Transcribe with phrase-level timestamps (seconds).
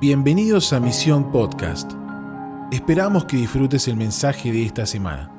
[0.00, 1.92] Bienvenidos a Misión Podcast.
[2.72, 5.30] Esperamos que disfrutes el mensaje de esta semana.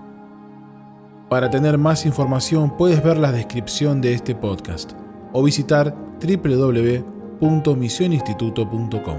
[1.32, 4.92] Para tener más información puedes ver la descripción de este podcast
[5.34, 9.18] o visitar www.misioninstituto.com.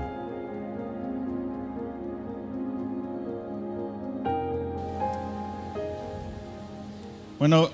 [7.40, 7.68] Bueno,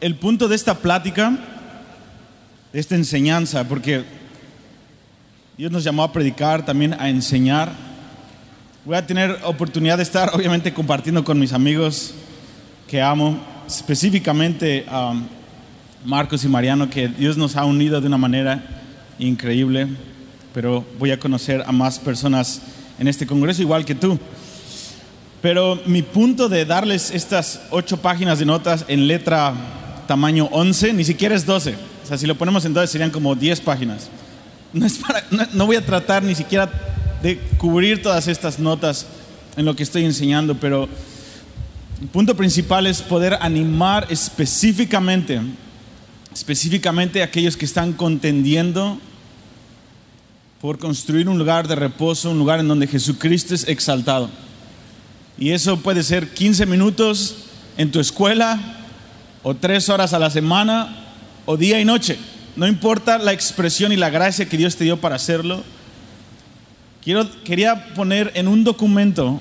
[0.00, 1.38] el punto de esta plática,
[2.72, 4.19] de esta enseñanza, porque
[5.60, 7.70] Dios nos llamó a predicar, también a enseñar.
[8.86, 12.14] Voy a tener oportunidad de estar, obviamente, compartiendo con mis amigos
[12.88, 15.12] que amo, específicamente a
[16.02, 18.64] Marcos y Mariano, que Dios nos ha unido de una manera
[19.18, 19.86] increíble,
[20.54, 22.62] pero voy a conocer a más personas
[22.98, 24.18] en este congreso, igual que tú.
[25.42, 29.52] Pero mi punto de darles estas ocho páginas de notas en letra
[30.06, 31.74] tamaño 11, ni siquiera es 12.
[32.02, 34.08] O sea, si lo ponemos en 12 serían como 10 páginas.
[34.72, 36.70] No, voy a tratar ni siquiera
[37.22, 39.06] de cubrir todas estas notas
[39.56, 40.88] en lo que estoy enseñando, pero
[42.00, 45.40] el punto principal es poder animar específicamente,
[46.32, 48.98] específicamente a aquellos que están contendiendo
[50.60, 54.30] por construir un lugar de reposo, un lugar en donde Jesucristo es exaltado.
[55.38, 57.36] Y eso puede ser 15 minutos
[57.76, 58.58] en tu escuela,
[59.42, 60.96] o tres horas a la semana,
[61.46, 62.18] o día y noche.
[62.60, 65.64] No importa la expresión y la gracia que Dios te dio para hacerlo.
[67.02, 69.40] Quiero, quería poner en un documento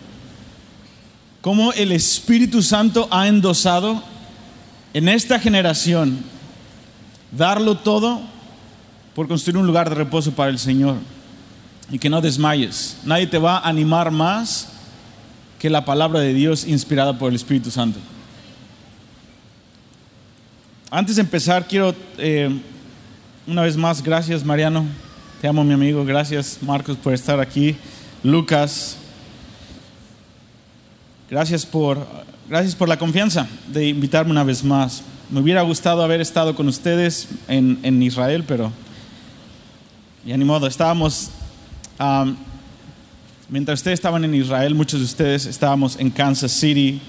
[1.41, 4.01] cómo el Espíritu Santo ha endosado
[4.93, 6.19] en esta generación
[7.37, 8.21] darlo todo
[9.13, 10.95] por construir un lugar de reposo para el Señor.
[11.91, 12.99] Y que no desmayes.
[13.03, 14.69] Nadie te va a animar más
[15.59, 17.99] que la palabra de Dios inspirada por el Espíritu Santo.
[20.89, 22.61] Antes de empezar, quiero eh,
[23.50, 24.86] una vez más, gracias Mariano,
[25.42, 27.75] te amo mi amigo, gracias Marcos por estar aquí,
[28.22, 28.97] Lucas,
[31.30, 32.05] gracias por,
[32.48, 35.02] gracias por la confianza de invitarme una vez más.
[35.32, 38.71] Me hubiera gustado haber estado con ustedes en, en Israel, pero
[40.26, 41.32] ya ni modo, estábamos...
[41.99, 42.36] Um,
[43.52, 47.02] Mientras ustedes estaban en Israel, muchos de ustedes estábamos en Kansas City,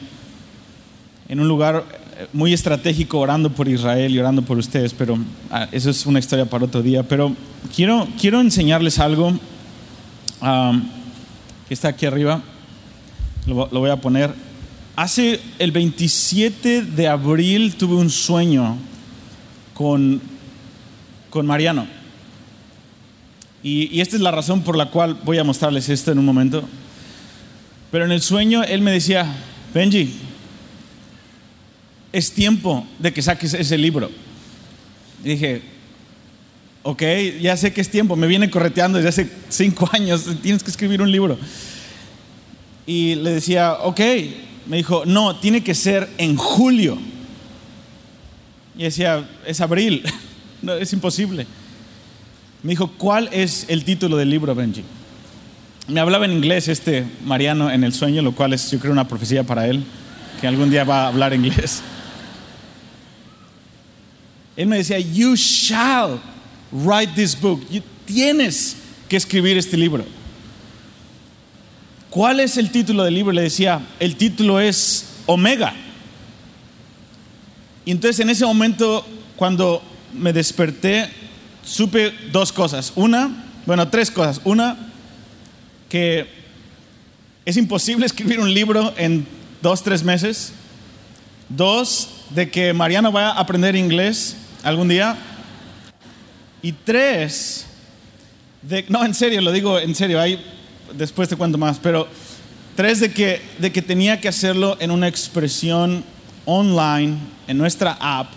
[1.29, 1.85] en un lugar
[2.33, 5.19] muy estratégico, orando por Israel y orando por ustedes, pero
[5.51, 7.03] ah, eso es una historia para otro día.
[7.03, 7.35] Pero
[7.75, 10.83] quiero, quiero enseñarles algo um,
[11.69, 12.43] que está aquí arriba,
[13.47, 14.35] lo, lo voy a poner.
[14.97, 18.77] Hace el 27 de abril tuve un sueño
[19.75, 20.21] con,
[21.31, 21.87] con Mariano.
[23.63, 26.25] Y, y, esta es la razón por la cual voy a mostrarles esto en un
[26.25, 26.63] momento.
[27.91, 29.27] Pero en el sueño él me decía,
[29.75, 30.15] Benji,
[32.13, 34.11] es tiempo de que saques ese libro.
[35.25, 35.63] Y dije,
[36.83, 37.03] ok,
[37.41, 41.03] ya sé que es tiempo, me viene correteando desde hace cinco años, tienes que escribir
[41.03, 41.39] un libro.
[42.87, 44.01] Y le decía, ok,
[44.67, 46.99] me dijo, no, tiene que ser en julio.
[48.77, 50.03] Y decía, es abril,
[50.63, 51.47] no, es imposible.
[52.63, 54.85] Me dijo, ¿cuál es el título del libro, Benji?
[55.89, 59.09] Me hablaba en inglés este Mariano en el sueño, lo cual es, yo creo, una
[59.09, 59.83] profecía para él,
[60.41, 61.83] que algún día va a hablar inglés.
[64.61, 66.21] Él me decía, You shall
[66.71, 67.63] write this book.
[68.05, 68.77] tienes
[69.09, 70.05] que escribir este libro.
[72.11, 73.33] ¿Cuál es el título del libro?
[73.33, 75.73] Le decía, el título es Omega.
[77.87, 79.03] Y entonces en ese momento,
[79.35, 79.83] cuando
[80.13, 81.09] me desperté,
[81.65, 82.93] supe dos cosas.
[82.97, 84.43] Una, bueno, tres cosas.
[84.45, 84.77] Una,
[85.89, 86.27] que
[87.47, 89.27] es imposible escribir un libro en
[89.63, 90.53] dos, tres meses.
[91.49, 95.17] Dos, de que Mariano va a aprender inglés algún día.
[96.63, 97.67] Y tres,
[98.63, 100.45] de, no, en serio, lo digo en serio, ahí
[100.95, 102.09] después te cuento más, pero
[102.77, 106.05] tres, de que, de que tenía que hacerlo en una expresión
[106.45, 107.17] online,
[107.47, 108.29] en nuestra app.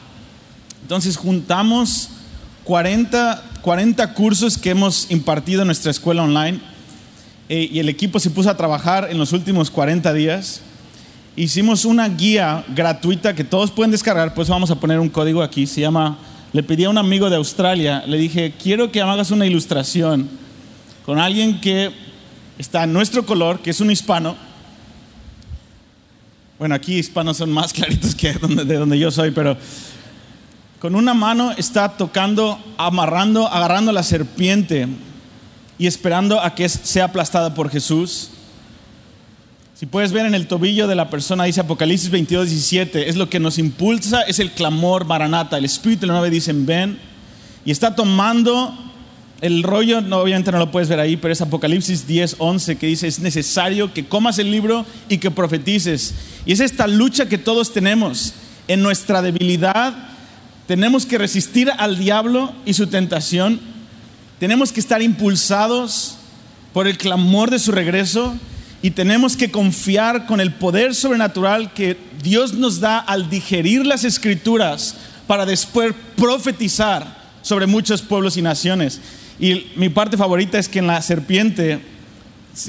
[0.81, 2.09] Entonces juntamos
[2.63, 6.59] 40, 40 cursos que hemos impartido en nuestra escuela online
[7.49, 10.61] eh, y el equipo se puso a trabajar en los últimos 40 días.
[11.35, 15.65] Hicimos una guía gratuita que todos pueden descargar, pues vamos a poner un código aquí,
[15.65, 16.19] se llama,
[16.51, 20.29] le pedí a un amigo de Australia, le dije, quiero que hagas una ilustración
[21.03, 21.91] con alguien que
[22.59, 24.35] está en nuestro color, que es un hispano.
[26.59, 29.57] Bueno, aquí hispanos son más claritos que de donde yo soy, pero
[30.79, 34.87] con una mano está tocando, amarrando, agarrando la serpiente
[35.79, 38.29] y esperando a que sea aplastada por Jesús.
[39.75, 43.27] Si puedes ver en el tobillo de la persona, dice Apocalipsis 22, 17, es lo
[43.27, 45.57] que nos impulsa, es el clamor maranata.
[45.57, 46.99] El Espíritu de la nave dicen, ven,
[47.65, 48.71] y está tomando
[49.41, 52.85] el rollo, no, obviamente no lo puedes ver ahí, pero es Apocalipsis 10, 11 que
[52.85, 56.13] dice, es necesario que comas el libro y que profetices.
[56.45, 58.35] Y es esta lucha que todos tenemos.
[58.67, 59.95] En nuestra debilidad
[60.67, 63.59] tenemos que resistir al diablo y su tentación.
[64.39, 66.17] Tenemos que estar impulsados
[66.73, 68.35] por el clamor de su regreso
[68.83, 74.03] y tenemos que confiar con el poder sobrenatural que Dios nos da al digerir las
[74.03, 78.99] escrituras para después profetizar sobre muchos pueblos y naciones.
[79.39, 81.79] Y mi parte favorita es que en la serpiente,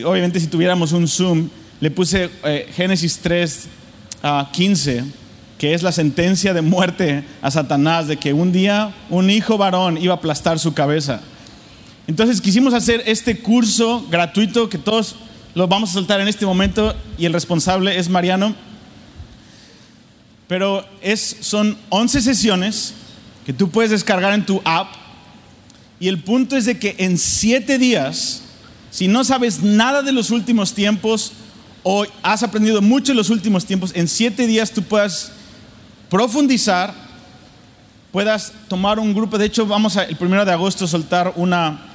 [0.05, 1.49] obviamente si tuviéramos un zoom,
[1.81, 3.67] le puse eh, Génesis 3,
[4.53, 5.05] 15, ah,
[5.59, 9.99] que es la sentencia de muerte a Satanás, de que un día un hijo varón
[9.99, 11.23] iba a aplastar su cabeza.
[12.07, 15.17] Entonces quisimos hacer este curso gratuito que todos
[15.55, 18.55] lo vamos a soltar en este momento y el responsable es Mariano.
[20.49, 22.95] Pero es, son 11 sesiones
[23.47, 24.93] que tú puedes descargar en tu app
[26.01, 28.43] y el punto es de que en 7 días,
[28.91, 31.33] si no sabes nada de los últimos tiempos
[31.83, 35.33] o has aprendido mucho en los últimos tiempos, en 7 días tú puedas
[36.11, 36.93] profundizar,
[38.13, 41.94] puedas tomar un grupo, de hecho vamos a, el primero de agosto soltar una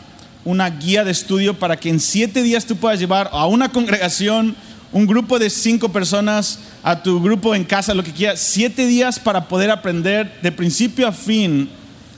[0.49, 4.55] una guía de estudio para que en siete días tú puedas llevar a una congregación,
[4.91, 9.19] un grupo de cinco personas, a tu grupo en casa, lo que quieras, siete días
[9.19, 11.69] para poder aprender de principio a fin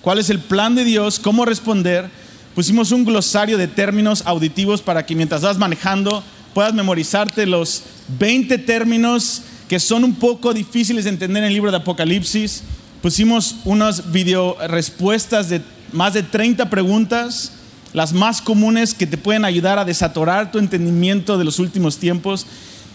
[0.02, 2.10] cuál es el plan de Dios, cómo responder.
[2.56, 6.24] Pusimos un glosario de términos auditivos para que mientras vas manejando
[6.54, 7.84] puedas memorizarte los
[8.18, 12.64] 20 términos que son un poco difíciles de entender en el libro de Apocalipsis.
[13.02, 15.62] Pusimos unas video respuestas de
[15.92, 17.52] más de 30 preguntas
[17.94, 22.48] las más comunes que te pueden ayudar a desatorar tu entendimiento de los últimos tiempos.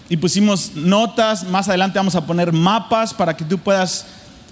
[0.09, 4.07] Y pusimos notas, más adelante vamos a poner mapas para que tú puedas,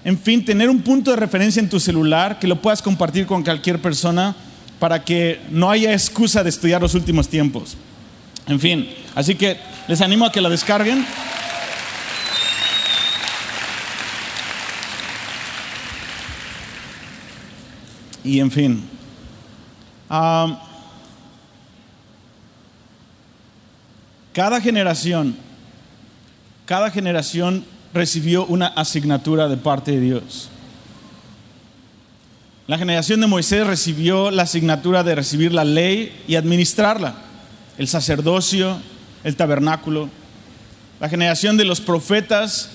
[0.05, 3.45] en fin, tener un punto de referencia en tu celular, que lo puedas compartir con
[3.45, 4.35] cualquier persona
[4.79, 7.77] para que no haya excusa de estudiar los últimos tiempos.
[8.47, 9.59] En fin, así que
[9.89, 11.07] les animo a que lo descarguen.
[18.25, 18.83] Y en fin,
[20.09, 20.61] cada
[24.61, 25.37] generación,
[26.67, 30.51] cada generación recibió una asignatura de parte de Dios.
[32.67, 37.15] La generación de Moisés recibió la asignatura de recibir la ley y administrarla,
[37.77, 38.79] el sacerdocio,
[39.23, 40.09] el tabernáculo.
[40.99, 42.71] La generación de los profetas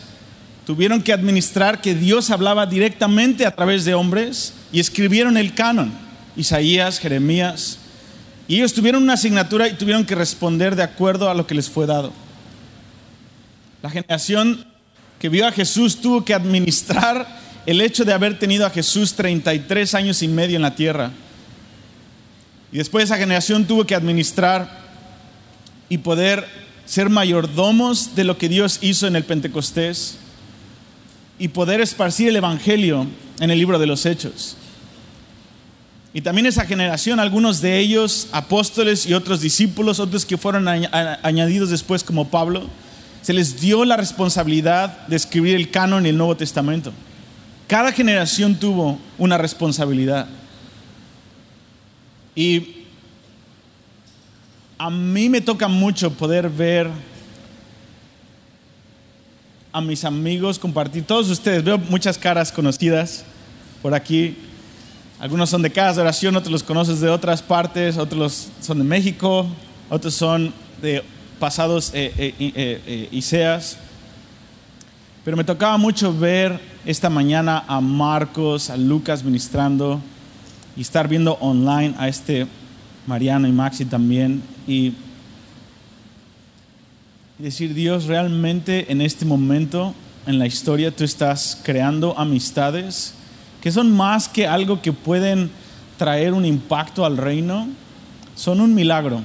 [0.67, 5.91] tuvieron que administrar que Dios hablaba directamente a través de hombres y escribieron el canon.
[6.35, 7.79] Isaías, Jeremías.
[8.47, 11.69] Y ellos tuvieron una asignatura y tuvieron que responder de acuerdo a lo que les
[11.69, 12.11] fue dado.
[13.81, 14.65] La generación
[15.19, 17.27] que vio a Jesús tuvo que administrar
[17.65, 21.11] el hecho de haber tenido a Jesús 33 años y medio en la tierra.
[22.71, 24.79] Y después esa generación tuvo que administrar
[25.89, 26.47] y poder
[26.85, 30.17] ser mayordomos de lo que Dios hizo en el Pentecostés
[31.37, 33.07] y poder esparcir el Evangelio
[33.39, 34.57] en el libro de los Hechos.
[36.13, 41.69] Y también esa generación, algunos de ellos apóstoles y otros discípulos, otros que fueron añadidos
[41.69, 42.67] después como Pablo,
[43.21, 46.91] se les dio la responsabilidad de escribir el canon y el Nuevo Testamento.
[47.67, 50.27] Cada generación tuvo una responsabilidad.
[52.33, 52.85] Y
[54.79, 56.89] a mí me toca mucho poder ver
[59.71, 63.23] a mis amigos compartir, todos ustedes, veo muchas caras conocidas
[63.83, 64.35] por aquí,
[65.19, 68.85] algunos son de casa de oración, otros los conoces de otras partes, otros son de
[68.85, 69.45] México,
[69.89, 71.03] otros son de
[71.39, 73.77] pasados eh, eh, eh, Iseas.
[75.25, 79.99] Pero me tocaba mucho ver esta mañana a Marcos, a Lucas ministrando
[80.77, 82.47] y estar viendo online a este
[83.05, 84.93] Mariano y Maxi también y
[87.37, 89.93] decir, Dios, realmente en este momento
[90.25, 93.15] en la historia tú estás creando amistades
[93.61, 95.51] que son más que algo que pueden
[95.97, 97.67] traer un impacto al reino,
[98.35, 99.21] son un milagro.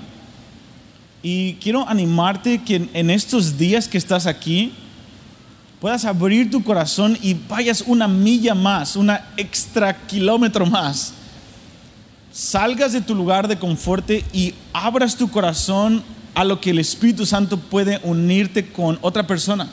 [1.22, 4.72] Y quiero animarte que en estos días que estás aquí,
[5.80, 11.12] puedas abrir tu corazón y vayas una milla más, una extra kilómetro más.
[12.32, 16.02] Salgas de tu lugar de confort y abras tu corazón
[16.34, 19.68] a lo que el Espíritu Santo puede unirte con otra persona.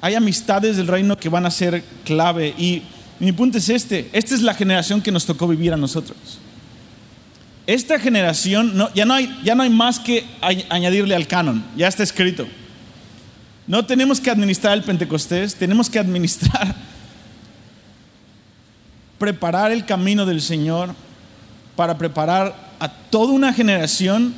[0.00, 2.82] Hay amistades del reino que van a ser clave y
[3.24, 6.16] mi punto es este, esta es la generación que nos tocó vivir a nosotros.
[7.68, 10.26] Esta generación, ya, no hay, ya no hay más que
[10.68, 12.48] añadirle al canon, ya está escrito.
[13.68, 16.74] No tenemos que administrar el Pentecostés, tenemos que administrar,
[19.18, 20.92] preparar el camino del Señor,
[21.76, 24.34] para preparar a toda una generación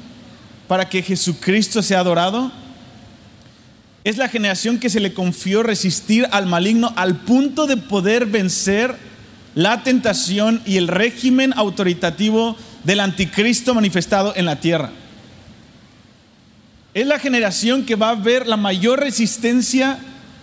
[0.69, 2.53] para que Jesucristo sea adorado?
[4.05, 8.95] Es la generación que se le confió resistir al maligno al punto de poder vencer
[9.55, 14.91] la tentación y el régimen autoritativo del anticristo manifestado en la tierra.
[16.93, 19.99] Es la generación que va a ver la mayor resistencia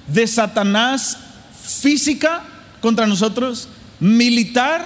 [0.08, 1.18] de Satanás
[1.64, 2.42] física
[2.82, 4.86] contra nosotros, militar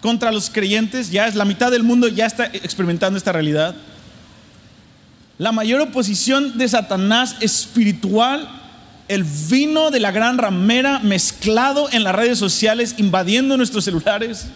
[0.00, 3.74] contra los creyentes, ya es la mitad del mundo ya está experimentando esta realidad.
[5.38, 8.48] La mayor oposición de Satanás espiritual,
[9.08, 14.46] el vino de la gran ramera mezclado en las redes sociales, invadiendo nuestros celulares.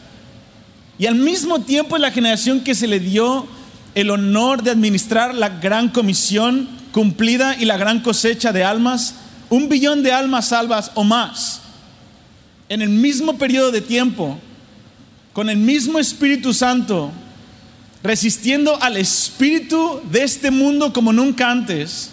[0.99, 3.47] Y al mismo tiempo es la generación que se le dio
[3.95, 9.17] el honor de administrar la gran comisión cumplida y la gran cosecha de almas,
[9.51, 11.63] un billón de almas salvas o más,
[12.69, 14.39] en el mismo periodo de tiempo,
[15.33, 17.11] con el mismo Espíritu Santo,
[18.03, 22.11] resistiendo al espíritu de este mundo como nunca antes,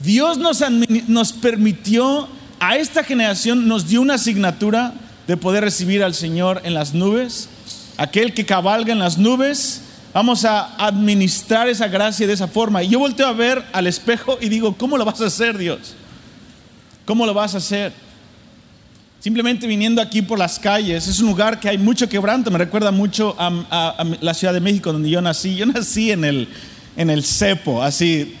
[0.00, 0.62] Dios nos,
[1.08, 2.28] nos permitió,
[2.60, 4.94] a esta generación nos dio una asignatura
[5.26, 7.48] de poder recibir al Señor en las nubes,
[7.96, 9.82] aquel que cabalga en las nubes.
[10.14, 12.82] Vamos a administrar esa gracia de esa forma.
[12.82, 15.94] Y yo volteo a ver al espejo y digo, ¿cómo lo vas a hacer, Dios?
[17.04, 17.92] ¿Cómo lo vas a hacer?
[19.20, 22.92] Simplemente viniendo aquí por las calles, es un lugar que hay mucho quebranto, me recuerda
[22.92, 25.56] mucho a, la Ciudad de México donde yo nací.
[25.56, 26.48] Yo nací en el,
[26.96, 28.36] en el Cepo, así,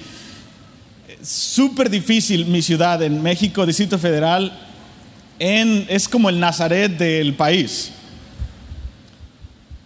[1.20, 4.52] súper difícil mi ciudad en México, Distrito Federal,
[5.40, 7.90] es como el Nazaret del país.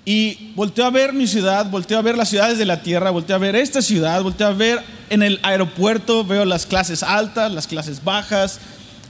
[0.04, 3.36] Y volteo a ver mi ciudad, volteo a ver las ciudades de la tierra, volteo
[3.36, 4.80] a ver esta ciudad, volteo a ver
[5.10, 8.58] en el aeropuerto, veo las clases altas, las clases bajas,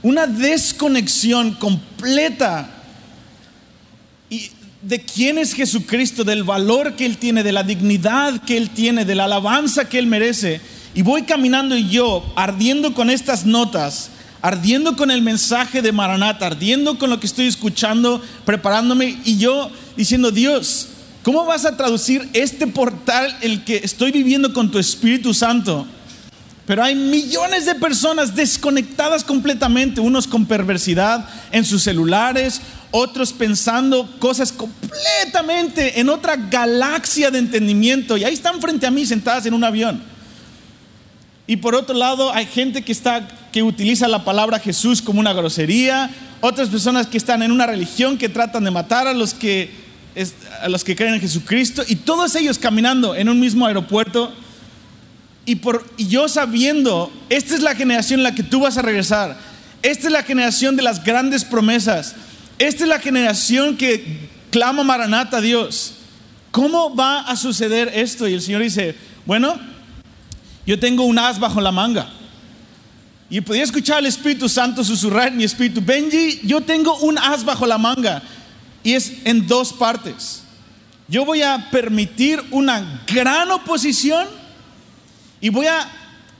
[0.03, 2.69] una desconexión completa
[4.81, 9.05] de quién es Jesucristo, del valor que Él tiene, de la dignidad que Él tiene,
[9.05, 10.59] de la alabanza que Él merece.
[10.93, 14.09] Y voy caminando yo, ardiendo con estas notas,
[14.41, 19.71] ardiendo con el mensaje de Maranata, ardiendo con lo que estoy escuchando, preparándome, y yo
[19.95, 20.89] diciendo, Dios,
[21.23, 25.87] ¿cómo vas a traducir este portal, el que estoy viviendo con tu Espíritu Santo?
[26.65, 34.09] Pero hay millones de personas desconectadas completamente, unos con perversidad en sus celulares, otros pensando
[34.19, 39.53] cosas completamente en otra galaxia de entendimiento y ahí están frente a mí sentadas en
[39.53, 40.01] un avión.
[41.47, 45.33] Y por otro lado, hay gente que está que utiliza la palabra Jesús como una
[45.33, 49.83] grosería, otras personas que están en una religión que tratan de matar a los que
[50.61, 54.31] a los que creen en Jesucristo y todos ellos caminando en un mismo aeropuerto
[55.45, 59.37] y, por, yo sabiendo, esta es la generación en la que tú vas a regresar.
[59.81, 62.15] Esta es la generación de las grandes promesas.
[62.57, 65.95] Esta es la generación que clama Maranata a Dios.
[66.51, 68.27] ¿Cómo va a suceder esto?
[68.27, 68.95] Y el Señor dice,
[69.25, 69.59] bueno,
[70.65, 72.07] yo tengo un as bajo la manga.
[73.29, 77.43] Y podía escuchar al Espíritu Santo susurrar en mi espíritu, Benji, yo tengo un as
[77.43, 78.21] bajo la manga.
[78.83, 80.43] Y es en dos partes.
[81.07, 84.27] Yo voy a permitir una gran oposición
[85.43, 85.85] y voy a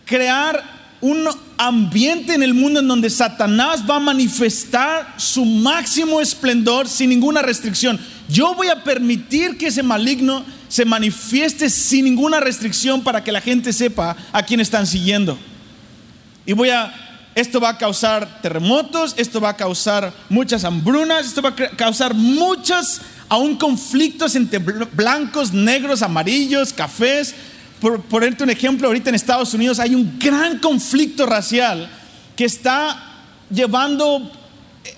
[0.05, 0.63] crear
[1.01, 7.09] un ambiente en el mundo en donde Satanás va a manifestar su máximo esplendor sin
[7.09, 7.99] ninguna restricción.
[8.29, 13.41] Yo voy a permitir que ese maligno se manifieste sin ninguna restricción para que la
[13.41, 15.37] gente sepa a quién están siguiendo.
[16.45, 16.93] Y voy a
[17.35, 22.13] esto va a causar terremotos, esto va a causar muchas hambrunas, esto va a causar
[22.13, 27.35] muchos aún conflictos entre blancos, negros, amarillos, cafés,
[27.83, 31.89] por ponerte un ejemplo, ahorita en Estados Unidos hay un gran conflicto racial
[32.33, 34.31] que está llevando,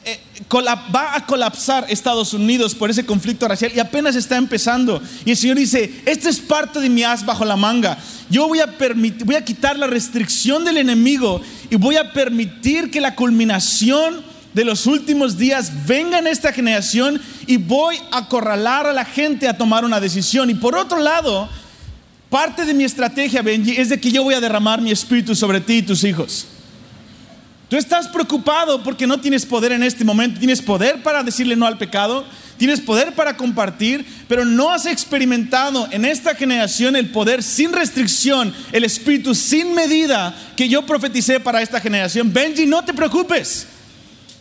[0.05, 0.63] eh, eh,
[0.95, 5.01] va a colapsar Estados Unidos por ese conflicto racial y apenas está empezando.
[5.25, 7.97] Y el Señor dice, esta es parte de mi as bajo la manga.
[8.29, 12.91] Yo voy a permitir, voy a quitar la restricción del enemigo y voy a permitir
[12.91, 14.23] que la culminación
[14.53, 19.47] de los últimos días venga en esta generación y voy a acorralar a la gente
[19.47, 20.51] a tomar una decisión.
[20.51, 21.49] Y por otro lado,
[22.29, 25.61] Parte de mi estrategia, Benji, es de que yo voy a derramar mi espíritu sobre
[25.61, 26.47] ti y tus hijos.
[27.69, 30.39] Tú estás preocupado porque no tienes poder en este momento.
[30.39, 32.25] Tienes poder para decirle no al pecado,
[32.57, 38.53] tienes poder para compartir, pero no has experimentado en esta generación el poder sin restricción,
[38.71, 42.31] el espíritu sin medida que yo profeticé para esta generación.
[42.31, 43.67] Benji, no te preocupes.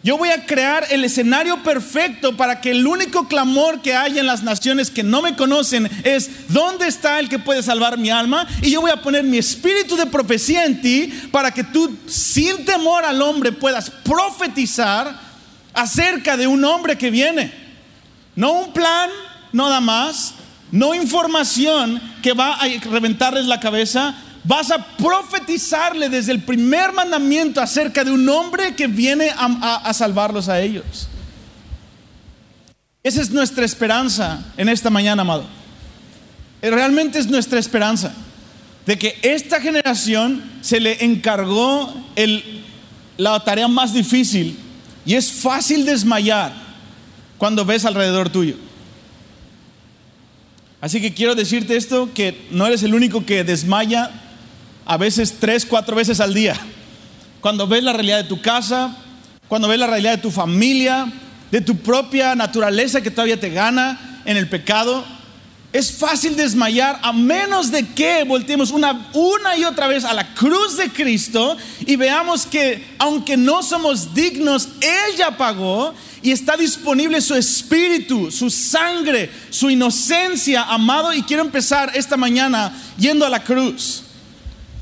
[0.05, 4.27] Yo voy a crear el escenario perfecto para que el único clamor que haya en
[4.27, 8.47] las naciones que no me conocen es, ¿dónde está el que puede salvar mi alma?
[8.61, 12.67] Y yo voy a poner mi espíritu de profecía en ti para que tú, sin
[12.67, 15.19] temor al hombre, puedas profetizar
[15.73, 17.51] acerca de un hombre que viene.
[18.37, 19.09] No un plan,
[19.53, 20.35] nada más,
[20.71, 27.61] no información que va a reventarles la cabeza, vas a profetizarle desde el primer mandamiento
[27.61, 31.09] acerca de un hombre que viene a, salvarlos a ellos.
[33.03, 35.47] Esa es nuestra esperanza en esta mañana, amado.
[36.63, 38.13] Realmente es nuestra esperanza
[38.87, 41.95] de que esta generación se le encargó
[43.17, 44.59] la tarea más difícil
[45.07, 46.53] y es fácil desmayar
[47.39, 48.57] cuando ves alrededor tuyo.
[50.81, 54.11] Así que quiero decirte esto, que no eres el único que desmaya
[54.87, 56.57] a veces tres, cuatro veces al día.
[57.41, 58.97] Cuando ves la realidad de tu casa,
[59.49, 61.13] cuando ves la realidad de tu familia,
[61.51, 65.05] de tu propia naturaleza que todavía te gana en el pecado,
[65.75, 70.33] es fácil desmayar a menos de que volteemos una, una y otra vez a la
[70.33, 74.69] cruz de Cristo y veamos que aunque no somos dignos,
[75.11, 81.13] ella pagó y está disponible su espíritu, su sangre, su inocencia, amado.
[81.13, 84.04] Y quiero empezar esta mañana yendo a la cruz.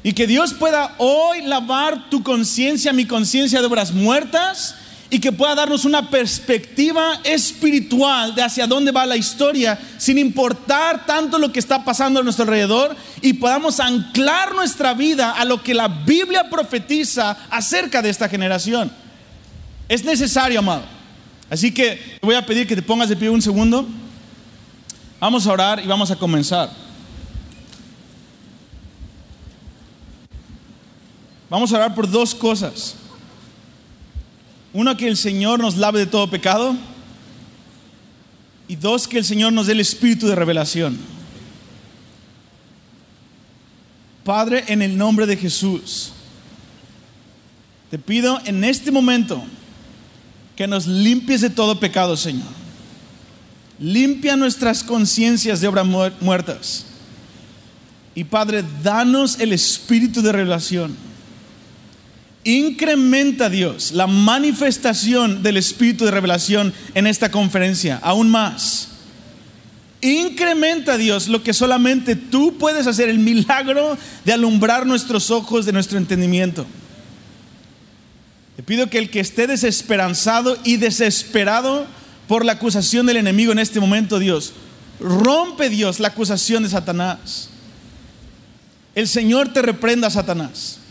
[0.02, 4.74] Y que Dios pueda hoy lavar tu conciencia, mi conciencia de obras muertas
[5.12, 11.04] y que pueda darnos una perspectiva espiritual de hacia dónde va la historia, sin importar
[11.04, 15.62] tanto lo que está pasando a nuestro alrededor, y podamos anclar nuestra vida a lo
[15.62, 18.90] que la Biblia profetiza acerca de esta generación.
[19.86, 20.84] Es necesario, amado.
[21.50, 23.86] Así que te voy a pedir que te pongas de pie un segundo.
[25.20, 26.70] Vamos a orar y vamos a comenzar.
[31.52, 32.94] Vamos a orar por dos cosas.
[34.72, 36.74] Uno, que el Señor nos lave de todo pecado.
[38.68, 40.96] Y dos, que el Señor nos dé el espíritu de revelación.
[44.24, 46.12] Padre, en el nombre de Jesús,
[47.90, 49.44] te pido en este momento
[50.56, 52.48] que nos limpies de todo pecado, Señor.
[53.78, 55.86] Limpia nuestras conciencias de obras
[56.18, 56.86] muertas.
[58.14, 61.11] Y Padre, danos el espíritu de revelación
[62.44, 68.88] Incrementa Dios la manifestación del espíritu de revelación en esta conferencia, aún más.
[70.00, 75.72] Incrementa Dios lo que solamente tú puedes hacer, el milagro de alumbrar nuestros ojos de
[75.72, 76.66] nuestro entendimiento.
[78.56, 81.86] Te pido que el que esté desesperanzado y desesperado
[82.26, 84.52] por la acusación del enemigo en este momento, Dios,
[84.98, 87.50] rompe Dios la acusación de Satanás.
[88.96, 90.81] El Señor te reprenda, Satanás.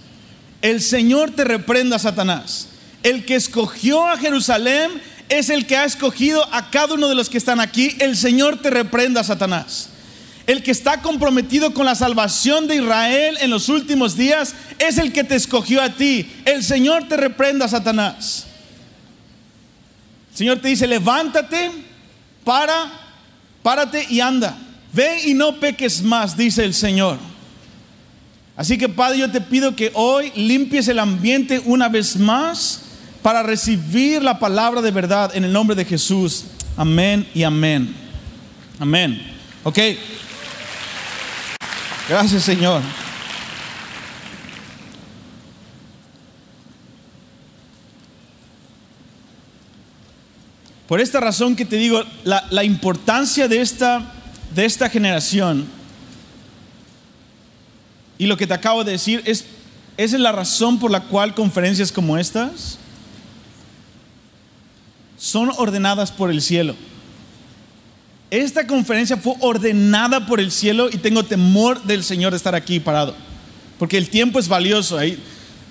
[0.62, 2.68] El Señor te reprenda, Satanás.
[3.04, 4.92] El que escogió a Jerusalén
[5.30, 7.96] es el que ha escogido a cada uno de los que están aquí.
[8.00, 9.90] El Señor te reprenda, Satanás.
[10.46, 15.14] El que está comprometido con la salvación de Israel en los últimos días es el
[15.14, 16.30] que te escogió a ti.
[16.46, 18.46] El Señor te reprenda, Satanás.
[20.32, 21.72] El Señor te dice, levántate,
[22.44, 22.92] para,
[23.64, 24.58] párate y anda.
[24.94, 27.31] Ve y no peques más, dice el Señor.
[28.56, 32.82] Así que Padre, yo te pido que hoy limpies el ambiente una vez más
[33.22, 36.46] para recibir la palabra de verdad en el nombre de Jesús.
[36.76, 37.94] Amén y amén.
[38.80, 39.22] Amén.
[39.64, 39.80] Ok.
[42.10, 42.82] Gracias Señor.
[50.92, 54.12] Por esta razón que te digo, la, importancia de esta,
[54.54, 55.66] de esta generación
[58.22, 59.46] y lo que te acabo de decir es,
[59.98, 62.78] esa es la razón por la cual conferencias como estas
[65.18, 66.76] son ordenadas por el cielo.
[68.30, 72.80] Esta conferencia fue ordenada por el cielo y tengo temor del Señor de estar aquí
[72.80, 73.16] parado.
[73.80, 75.00] Porque el tiempo es valioso.
[75.00, 75.18] Hay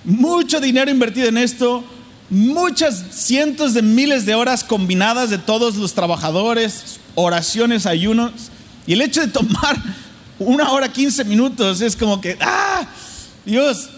[0.03, 1.85] mucho dinero invertido en esto,
[2.29, 8.33] muchas cientos de miles de horas combinadas de todos los trabajadores, oraciones, ayunos.
[8.85, 9.81] Y el hecho de tomar
[10.45, 12.87] una hora, quince minutos, es como que, ah,
[13.45, 13.89] Dios,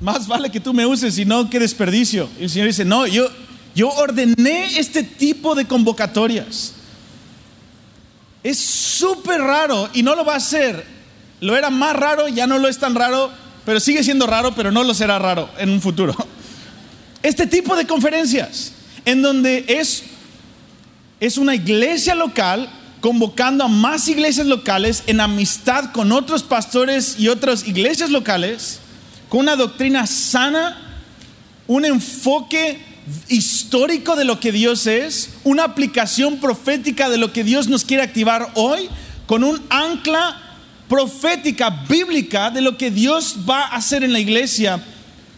[0.00, 2.28] más vale que tú me uses y no, qué desperdicio.
[2.38, 3.28] Y el Señor dice, no, yo,
[3.74, 6.74] yo ordené este tipo de convocatorias.
[8.42, 10.84] Es súper raro y no lo va a hacer.
[11.40, 13.30] Lo era más raro, ya no lo es tan raro,
[13.64, 16.14] pero sigue siendo raro, pero no lo será raro en un futuro.
[17.22, 18.72] Este tipo de conferencias,
[19.04, 20.02] en donde es,
[21.20, 22.68] es una iglesia local
[23.02, 28.78] convocando a más iglesias locales en amistad con otros pastores y otras iglesias locales,
[29.28, 30.78] con una doctrina sana,
[31.66, 32.80] un enfoque
[33.28, 38.04] histórico de lo que Dios es, una aplicación profética de lo que Dios nos quiere
[38.04, 38.88] activar hoy,
[39.26, 40.40] con un ancla
[40.88, 44.80] profética, bíblica de lo que Dios va a hacer en la iglesia,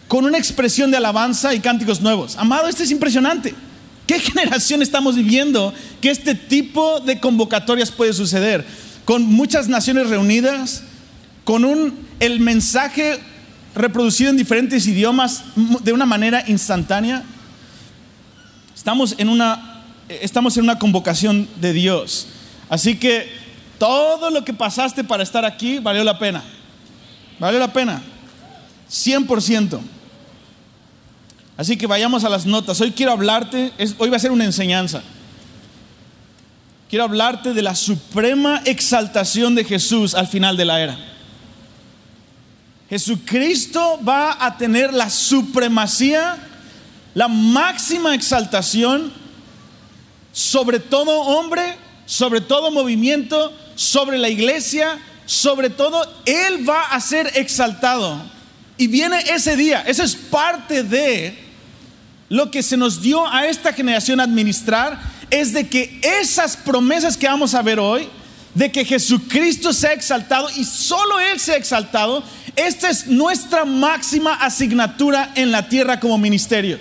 [0.06, 2.36] con una expresión de alabanza y cánticos nuevos.
[2.36, 3.54] Amado, esto es impresionante.
[4.06, 8.64] ¿Qué generación estamos viviendo que este tipo de convocatorias puede suceder?
[9.04, 10.82] con muchas naciones reunidas,
[11.44, 13.20] con un, el mensaje
[13.74, 17.22] reproducido en diferentes idiomas de una manera instantánea.
[18.74, 22.28] Estamos en una, estamos en una convocación de Dios.
[22.68, 23.30] Así que
[23.78, 26.42] todo lo que pasaste para estar aquí valió la pena.
[27.38, 28.02] Valió la pena.
[28.90, 29.80] 100%.
[31.56, 32.80] Así que vayamos a las notas.
[32.80, 35.02] Hoy quiero hablarte, hoy va a ser una enseñanza.
[36.88, 40.98] Quiero hablarte de la suprema exaltación de Jesús al final de la era.
[42.90, 46.36] Jesucristo va a tener la supremacía,
[47.14, 49.12] la máxima exaltación
[50.34, 57.30] sobre todo hombre, sobre todo movimiento, sobre la iglesia, sobre todo Él va a ser
[57.36, 58.20] exaltado.
[58.76, 61.43] Y viene ese día, eso es parte de
[62.34, 67.28] lo que se nos dio a esta generación administrar, es de que esas promesas que
[67.28, 68.08] vamos a ver hoy,
[68.54, 72.24] de que Jesucristo sea exaltado y solo Él sea exaltado,
[72.56, 76.80] esta es nuestra máxima asignatura en la tierra como ministerio.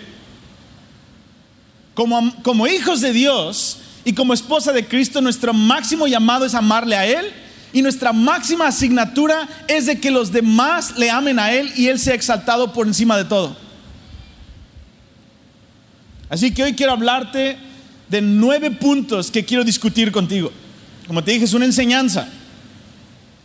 [1.93, 6.95] Como, como hijos de Dios y como esposa de Cristo, nuestro máximo llamado es amarle
[6.95, 7.31] a Él
[7.73, 11.99] y nuestra máxima asignatura es de que los demás le amen a Él y Él
[11.99, 13.62] sea exaltado por encima de todo.
[16.33, 17.57] Así que hoy quiero hablarte
[18.09, 20.51] de nueve puntos que quiero discutir contigo.
[21.05, 22.27] Como te dije, es una enseñanza.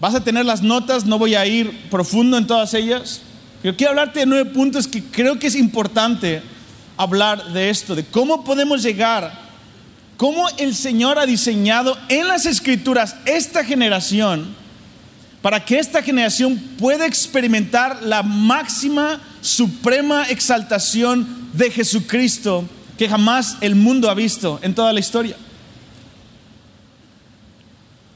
[0.01, 3.21] Vas a tener las notas, no voy a ir profundo en todas ellas.
[3.61, 6.41] Pero quiero hablarte de nueve puntos que creo que es importante
[6.97, 9.39] hablar de esto, de cómo podemos llegar,
[10.17, 14.57] cómo el Señor ha diseñado en las escrituras esta generación
[15.43, 22.65] para que esta generación pueda experimentar la máxima, suprema exaltación de Jesucristo
[22.99, 25.37] que jamás el mundo ha visto en toda la historia.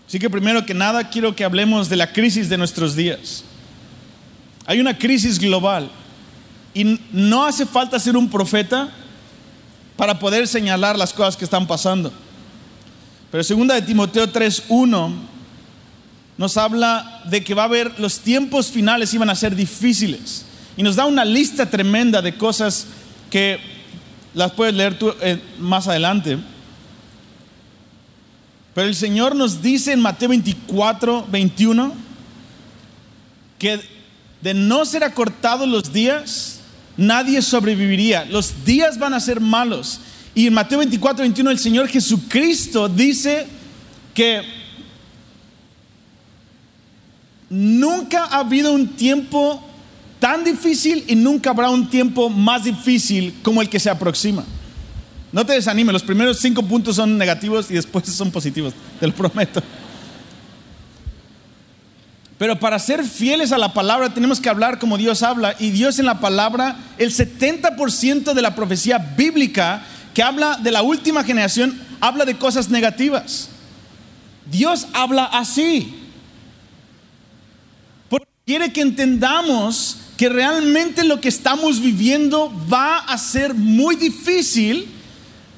[0.08, 3.44] Así que primero que nada quiero que hablemos de la crisis de nuestros días.
[4.66, 5.88] Hay una crisis global
[6.74, 8.90] y no hace falta ser un profeta
[9.96, 12.12] para poder señalar las cosas que están pasando.
[13.30, 15.12] Pero segunda de Timoteo 3:1
[16.36, 20.44] nos habla de que va a haber los tiempos finales iban a ser difíciles
[20.76, 22.86] y nos da una lista tremenda de cosas
[23.30, 23.71] que
[24.34, 26.38] las puedes leer tú eh, más adelante.
[28.74, 31.92] Pero el Señor nos dice en Mateo 24, 21,
[33.58, 33.80] que
[34.40, 36.60] de no ser acortados los días,
[36.96, 38.24] nadie sobreviviría.
[38.24, 40.00] Los días van a ser malos.
[40.34, 43.46] Y en Mateo 24, 21 el Señor Jesucristo dice
[44.14, 44.42] que
[47.50, 49.62] nunca ha habido un tiempo
[50.22, 54.44] tan difícil y nunca habrá un tiempo más difícil como el que se aproxima.
[55.32, 59.12] No te desanimes, los primeros cinco puntos son negativos y después son positivos, te lo
[59.12, 59.60] prometo.
[62.38, 65.56] Pero para ser fieles a la palabra tenemos que hablar como Dios habla.
[65.58, 69.82] Y Dios en la palabra, el 70% de la profecía bíblica
[70.14, 73.48] que habla de la última generación, habla de cosas negativas.
[74.46, 75.96] Dios habla así.
[78.08, 84.88] Porque quiere que entendamos que realmente lo que estamos viviendo va a ser muy difícil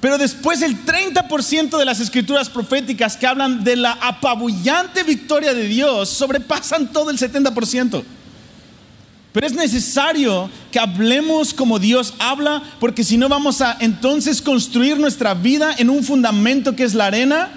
[0.01, 5.69] pero después el 30% de las escrituras proféticas que hablan de la apabullante victoria de
[5.69, 8.03] Dios sobrepasan todo el 70%.
[9.33, 14.99] Pero es necesario que hablemos como Dios habla, porque si no vamos a entonces construir
[14.99, 17.51] nuestra vida en un fundamento que es la arena,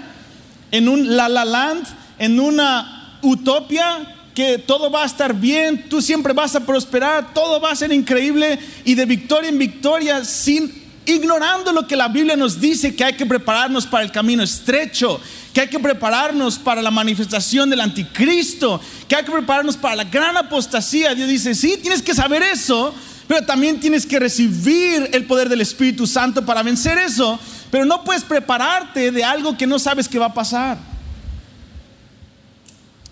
[0.72, 1.86] en un la la land,
[2.18, 7.60] en una utopia que todo va a estar bien, tú siempre vas a prosperar, todo
[7.60, 10.72] va a ser increíble y de victoria en victoria sin
[11.06, 15.20] ignorando lo que la Biblia nos dice, que hay que prepararnos para el camino estrecho,
[15.52, 20.04] que hay que prepararnos para la manifestación del anticristo, que hay que prepararnos para la
[20.04, 21.16] gran apostasía.
[21.16, 22.94] Dios dice, sí, tienes que saber eso,
[23.26, 27.40] pero también tienes que recibir el poder del Espíritu Santo para vencer eso,
[27.72, 30.78] pero no puedes prepararte de algo que no sabes que va a pasar.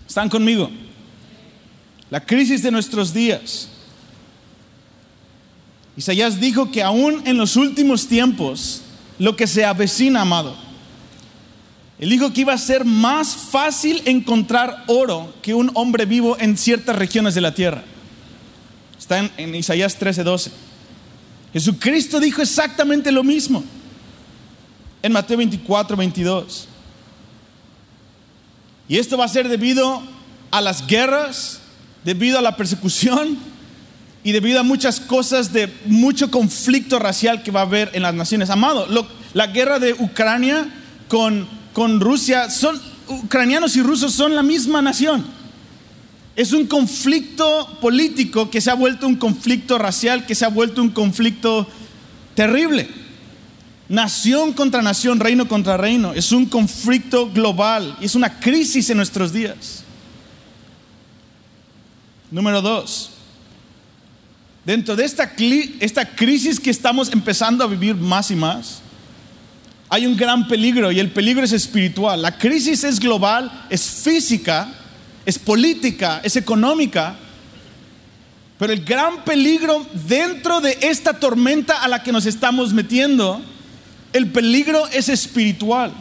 [0.07, 0.71] ¿Están conmigo?
[2.09, 3.69] La crisis de nuestros días
[5.97, 8.83] Isaías dijo que aún en los últimos tiempos,
[9.17, 10.55] lo que se avecina, amado,
[11.97, 16.55] él dijo que iba a ser más fácil encontrar oro que un hombre vivo en
[16.55, 17.83] ciertas regiones de la tierra.
[18.99, 20.51] Está en, en Isaías 13:12.
[21.53, 23.63] Jesucristo dijo exactamente lo mismo
[25.01, 26.67] en Mateo 24, 22.
[28.87, 30.03] Y esto va a ser debido
[30.51, 31.61] a las guerras,
[32.07, 33.37] debido a la persecución,
[34.23, 38.13] y debido a muchas cosas de mucho conflicto racial que va a haber en las
[38.13, 38.49] naciones.
[38.49, 38.87] Amado,
[39.33, 40.69] la guerra de Ucrania
[41.09, 45.25] con, con Rusia son ucranianos y rusos son la misma nación.
[46.37, 50.81] Es un conflicto político que se ha vuelto un conflicto racial, que se ha vuelto
[50.81, 51.67] un conflicto
[52.35, 52.87] terrible.
[53.89, 56.13] Nación contra nación, reino contra reino.
[56.13, 59.83] Es un conflicto global y es una crisis en nuestros días.
[62.29, 63.11] Número dos,
[64.65, 65.31] dentro de esta,
[65.79, 68.81] esta crisis que estamos empezando a vivir más y más,
[69.87, 72.21] hay un gran peligro y el peligro es espiritual.
[72.21, 74.67] La crisis es global, es física,
[75.25, 77.15] es política, es económica,
[78.59, 83.41] pero el gran peligro dentro de esta tormenta a la que nos estamos metiendo,
[84.11, 85.93] el peligro es espiritual.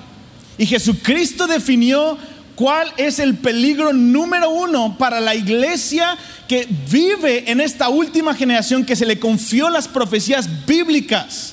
[0.58, 2.18] Y Jesucristo definió
[2.56, 6.16] cuál es el peligro número uno para la iglesia
[6.48, 11.52] que vive en esta última generación que se le confió las profecías bíblicas.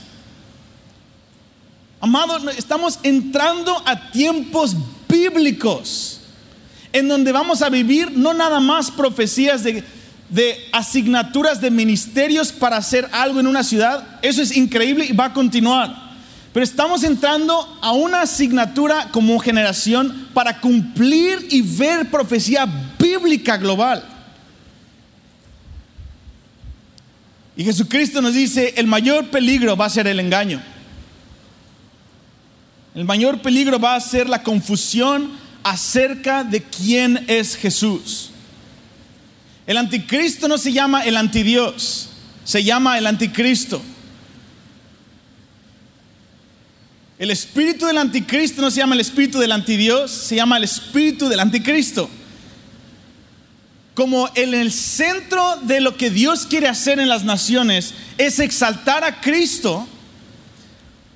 [2.00, 4.76] Amado, estamos entrando a tiempos
[5.08, 6.22] bíblicos
[6.94, 9.84] en donde vamos a vivir no nada más profecías de,
[10.72, 14.20] asignaturas de ministerios para hacer algo en una ciudad.
[14.22, 16.13] Eso es increíble y va a continuar.
[16.54, 22.68] Pero estamos entrando a una asignatura como generación para cumplir y ver profecía
[23.00, 24.04] bíblica global.
[27.58, 30.62] Y Jesucristo nos dice, el mayor peligro va a ser el engaño.
[32.94, 35.32] El mayor peligro va a ser la confusión
[35.64, 38.30] acerca de quién es Jesús.
[39.66, 42.10] El anticristo no se llama el antidios,
[42.44, 43.82] se llama el anticristo.
[47.24, 51.30] El espíritu del anticristo no se llama el espíritu del antidios, se llama el espíritu
[51.30, 52.10] del anticristo.
[53.94, 59.06] Como en el centro de lo que Dios quiere hacer en las naciones es exaltar
[59.06, 59.88] a Cristo,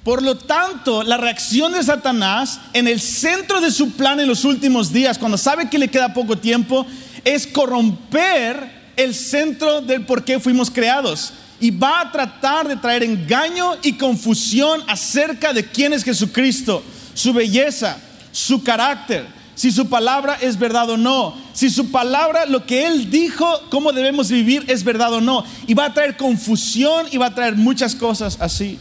[0.06, 4.46] por lo tanto, la reacción de Satanás en el centro de su plan en los
[4.46, 6.88] últimos días, cuando sabe que le queda poco tiempo,
[7.26, 11.34] es corromper el centro del por qué fuimos creados.
[11.60, 17.34] Y va a tratar de traer engaño y confusión acerca de quién es Jesucristo, su
[17.34, 17.98] belleza,
[18.32, 23.10] su carácter, si su palabra es verdad o no, si su palabra, lo que Él
[23.10, 25.44] dijo, cómo debemos vivir, es verdad o no.
[25.66, 28.78] Y va a traer confusión y va a traer muchas cosas así.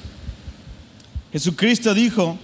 [1.32, 2.38] Jesucristo dijo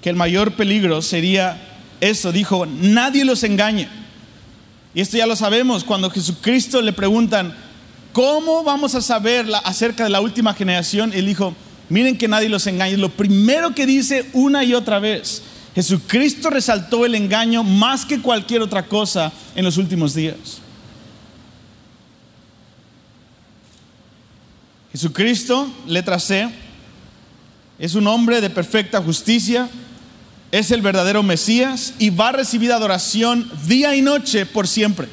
[0.00, 1.60] que el mayor peligro sería
[2.00, 3.88] eso, dijo, nadie los engañe.
[4.94, 7.52] Y esto ya lo sabemos, cuando Jesucristo le preguntan,
[8.12, 11.12] ¿cómo vamos a saber acerca de la última generación?
[11.12, 11.54] Él dijo,
[11.88, 12.96] miren que nadie los engañe.
[12.96, 15.42] Lo primero que dice una y otra vez,
[15.74, 20.60] Jesucristo resaltó el engaño más que cualquier otra cosa en los últimos días.
[24.92, 26.50] Jesucristo, letra C,
[27.78, 29.68] es un hombre de perfecta justicia,
[30.50, 35.08] es el verdadero Mesías y va a recibir adoración día y noche por siempre.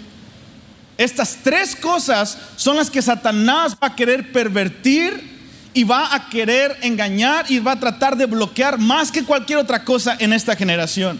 [1.00, 5.40] Estas tres cosas son las que Satanás va a querer pervertir
[5.74, 9.86] y va a querer engañar y va a tratar de bloquear más que cualquier otra
[9.86, 11.18] cosa en esta generación.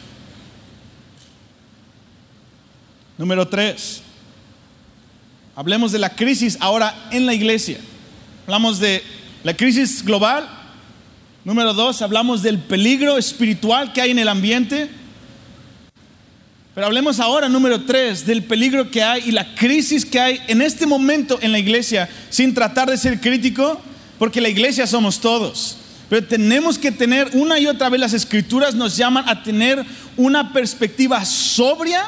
[3.18, 4.02] Número tres,
[5.56, 7.80] hablemos de la crisis ahora en la iglesia.
[8.46, 9.02] Hablamos de
[9.44, 10.60] la crisis global,
[11.46, 14.89] Número dos, hablamos del peligro espiritual que hay en el ambiente.
[16.80, 20.62] Pero hablemos ahora, número tres, del peligro que hay y la crisis que hay en
[20.62, 23.82] este momento en la iglesia, sin tratar de ser crítico,
[24.18, 25.76] porque la iglesia somos todos.
[26.10, 30.54] Pero tenemos que tener una y otra vez las escrituras nos llaman a tener una
[30.54, 32.06] perspectiva sobria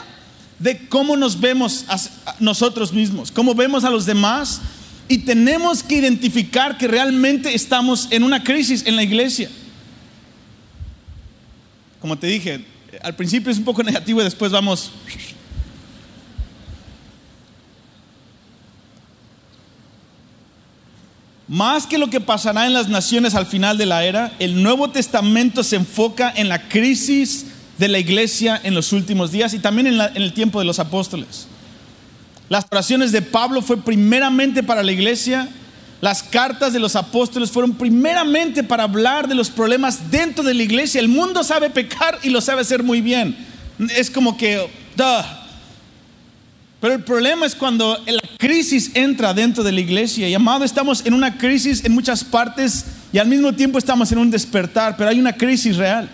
[0.58, 2.00] de cómo nos vemos a
[2.40, 4.62] nosotros mismos, cómo vemos a los demás
[5.10, 9.50] y tenemos que identificar que realmente estamos en una crisis en la iglesia.
[12.00, 12.72] Como te dije,
[13.04, 14.92] al principio es un poco negativo y después vamos...
[21.48, 24.90] Más que lo que pasará en las naciones al final de la era, el Nuevo
[24.90, 29.88] Testamento se enfoca en la crisis de la iglesia en los últimos días y también
[29.88, 31.48] en, el tiempo de los apóstoles.
[32.48, 35.50] Las oraciones de Pablo fue primeramente para la iglesia.
[36.02, 40.64] Las cartas de los apóstoles fueron primeramente para hablar de los problemas dentro de la
[40.64, 41.00] iglesia.
[41.00, 43.38] El mundo sabe pecar y lo sabe hacer muy bien.
[43.96, 44.68] Es como que,
[46.80, 50.28] Pero el problema es cuando la crisis entra dentro de la iglesia.
[50.28, 54.18] Y amado, estamos en una crisis en muchas partes y al mismo tiempo estamos en
[54.18, 56.10] un despertar, pero hay una crisis real.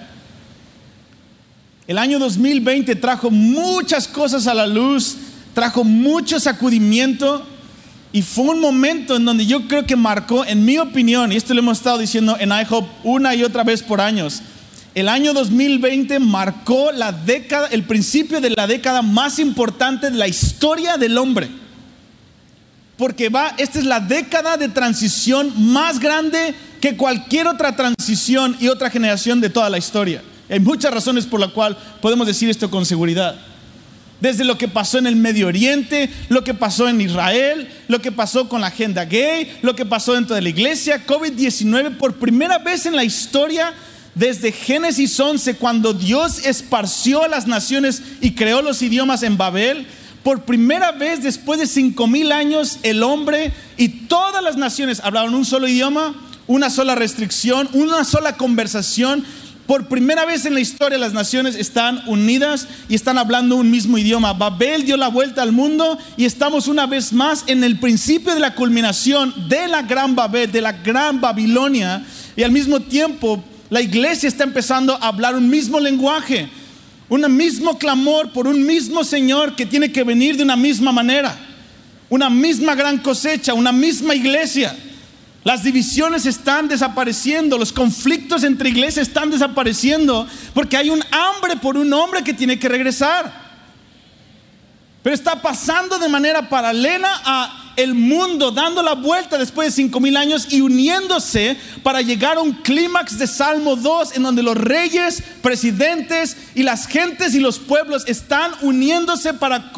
[1.87, 5.15] El año 2020 trajo muchas cosas a la luz
[5.57, 7.43] trajo mucho sacudimiento
[8.13, 11.53] y fue un momento en donde yo creo que marcó, en mi opinión, y esto
[11.53, 14.41] lo hemos estado diciendo en IHOP una y otra vez por años,
[14.95, 20.27] el año 2020 marcó la década, el principio de la década más importante de la
[20.27, 21.49] historia del hombre.
[22.97, 28.69] Porque va, esta es la década de transición más grande que cualquier otra transición y
[28.69, 30.23] otra generación de toda la historia.
[30.49, 33.35] Hay muchas razones por las cuales podemos decir esto con seguridad.
[34.19, 38.11] Desde lo que pasó en el Medio Oriente, lo que pasó en Israel, lo que
[38.11, 42.57] pasó con la agenda gay, lo que pasó dentro de la iglesia, COVID-19, por primera
[42.57, 43.73] vez en la historia,
[44.15, 49.85] desde Génesis 11, cuando Dios esparció a las naciones y creó los idiomas en Babel,
[50.23, 55.35] por primera vez después de cinco mil años, el hombre y todas las naciones hablaron
[55.35, 56.15] un solo idioma,
[56.47, 59.23] una sola restricción, una sola conversación.
[59.67, 63.97] Por primera vez en la historia las naciones están unidas y están hablando un mismo
[63.97, 64.31] idioma.
[64.31, 68.39] Babel dio la vuelta al mundo y estamos una vez más en el principio de
[68.39, 72.01] la culminación de la gran Babel, de la gran Babilonia.
[72.37, 76.47] Y al mismo tiempo la iglesia está empezando a hablar un mismo lenguaje,
[77.09, 81.37] un mismo clamor por un mismo Señor que tiene que venir de una misma manera,
[82.09, 84.73] una misma gran cosecha, una misma iglesia.
[85.47, 91.77] Las divisiones están desapareciendo, los conflictos entre iglesias están desapareciendo porque hay un hambre por
[91.77, 93.31] un hombre que tiene que regresar.
[95.01, 100.01] Pero está pasando de manera paralela a el mundo dando la vuelta después de cinco
[100.01, 104.57] mil años y uniéndose para llegar a un clímax de Salmo 2 en donde los
[104.57, 109.71] reyes, presidentes y las gentes y los pueblos están uniéndose para,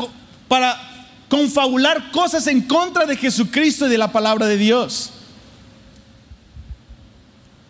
[0.48, 0.82] para
[1.30, 5.12] confabular cosas en contra de Jesucristo y de la palabra de Dios.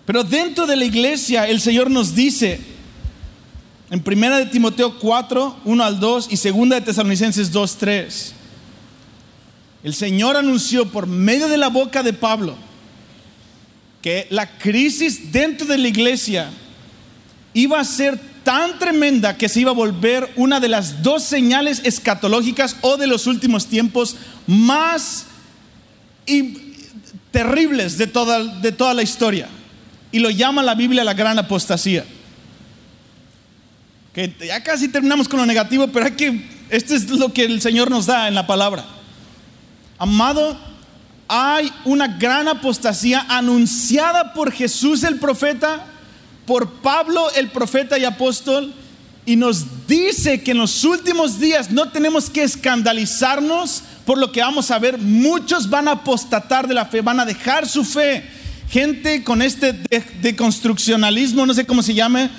[0.09, 2.59] Pero dentro de la iglesia el Señor nos dice
[3.91, 8.33] en primera de Timoteo 4, 1 al 2 y segunda de Tesalonicenses 2, 3.
[9.83, 12.55] El Señor anunció por medio de la boca de Pablo
[14.01, 16.49] que la crisis dentro de la iglesia
[17.53, 21.81] iba a ser tan tremenda que se iba a volver una de las dos señales
[21.83, 24.15] escatológicas o de los últimos tiempos
[24.47, 25.27] más
[27.29, 29.49] terribles de toda, de toda la historia
[30.11, 32.05] y lo llama la Biblia la gran apostasía.
[34.13, 37.61] Que ya casi terminamos con lo negativo, pero hay que, este es lo que el
[37.61, 38.85] Señor nos da en la palabra.
[39.97, 40.57] Amado,
[41.27, 45.85] hay una gran apostasía anunciada por Jesús el profeta,
[46.45, 48.73] por Pablo el profeta y apóstol,
[49.25, 54.41] y nos dice que en los últimos días no tenemos que escandalizarnos por lo que
[54.41, 54.97] vamos a ver.
[54.97, 58.38] Muchos van a apostatar de la fe, van a dejar su fe
[58.69, 59.73] gente con este
[60.21, 62.29] deconstruccionalismo, no sé cómo se llame,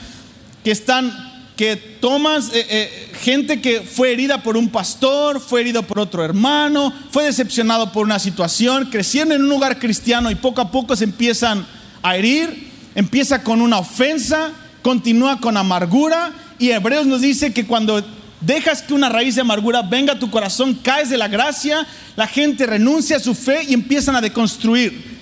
[0.63, 1.13] que están,
[1.57, 6.25] que tomas eh, eh, gente que fue herida por un pastor, fue herido por otro
[6.25, 10.95] hermano, fue decepcionado por una situación, crecieron en un lugar cristiano y poco a poco
[10.95, 11.67] se empiezan
[12.03, 18.05] a herir, empieza con una ofensa, continúa con amargura y Hebreos nos dice que cuando
[18.41, 22.29] dejas que una raíz de amargura venga a tu corazón, caes de la gracia, la
[22.29, 25.20] gente renuncia a su fe y empiezan a deconstruir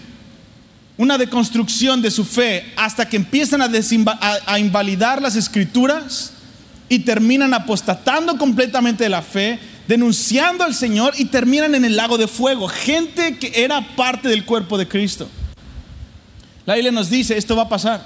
[0.98, 6.32] una deconstrucción de su fe hasta que empiezan a, invalidar las escrituras
[6.88, 12.18] y terminan apostatando completamente de la fe, denunciando al Señor y terminan en el lago
[12.18, 12.66] de fuego.
[12.66, 15.28] Gente que era parte del cuerpo de Cristo.
[16.66, 18.04] La Biblia nos dice, esto va a pasar.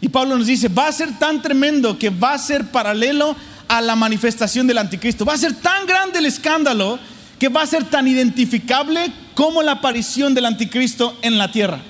[0.00, 3.34] Y Pablo nos dice, va a ser tan tremendo que va a ser paralelo
[3.66, 5.24] a la manifestación del anticristo.
[5.24, 6.98] Va a ser tan grande el escándalo
[7.40, 11.80] que va a ser tan identificable como la aparición del anticristo en la tierra.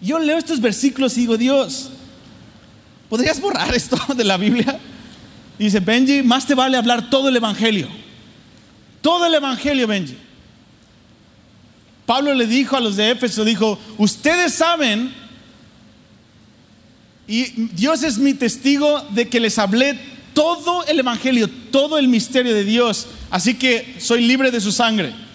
[0.00, 1.90] Yo leo estos versículos y digo, Dios,
[3.08, 4.78] ¿podrías borrar esto de la Biblia?
[5.58, 7.88] dice, Benji, más te vale hablar todo el Evangelio.
[9.00, 10.16] Todo el Evangelio, Benji.
[12.04, 15.12] Pablo le dijo a los de Éfeso, dijo, ustedes saben,
[17.26, 19.98] y Dios es mi testigo de que les hablé
[20.32, 23.06] todo el Evangelio, todo el misterio de Dios.
[23.30, 25.25] Así que soy libre de su sangre.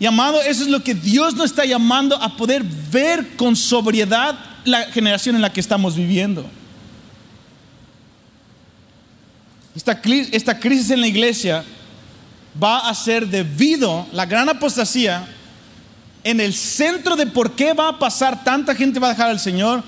[0.00, 4.38] Y amado, eso es lo que Dios nos está llamando a poder ver con sobriedad
[4.64, 6.48] la generación en la que estamos viviendo.
[9.74, 10.00] Esta,
[10.32, 11.64] esta crisis en la iglesia
[12.60, 15.26] va a ser debido, la gran apostasía,
[16.24, 19.40] en el centro de por qué va a pasar, tanta gente va a dejar al
[19.40, 19.82] Señor,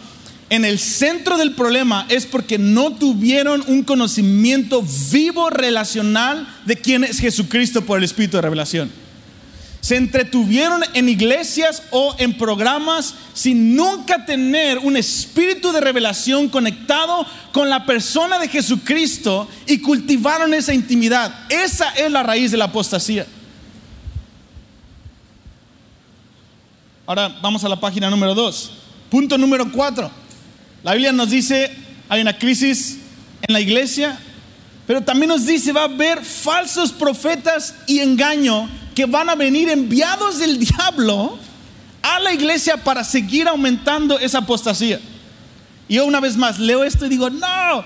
[0.48, 7.04] en el centro del problema es porque no tuvieron un conocimiento vivo relacional de quién
[7.04, 8.90] es Jesucristo por el Espíritu de revelación.
[9.80, 17.26] Se entretuvieron en iglesias o en programas sin nunca tener un espíritu de revelación conectado
[17.52, 21.46] con la persona de Jesucristo y cultivaron esa intimidad.
[21.48, 23.26] Esa es la raíz de la apostasía.
[27.06, 28.72] Ahora vamos a la página número 2.
[29.10, 30.10] Punto número 4.
[30.84, 31.74] La Biblia nos dice,
[32.08, 32.98] hay una crisis
[33.42, 34.18] en la iglesia,
[34.86, 39.68] pero también nos dice, va a haber falsos profetas y engaño que van a venir
[39.68, 41.38] enviados del diablo
[42.02, 45.00] a la iglesia para seguir aumentando esa apostasía.
[45.88, 47.84] Y yo una vez más leo esto y digo, no,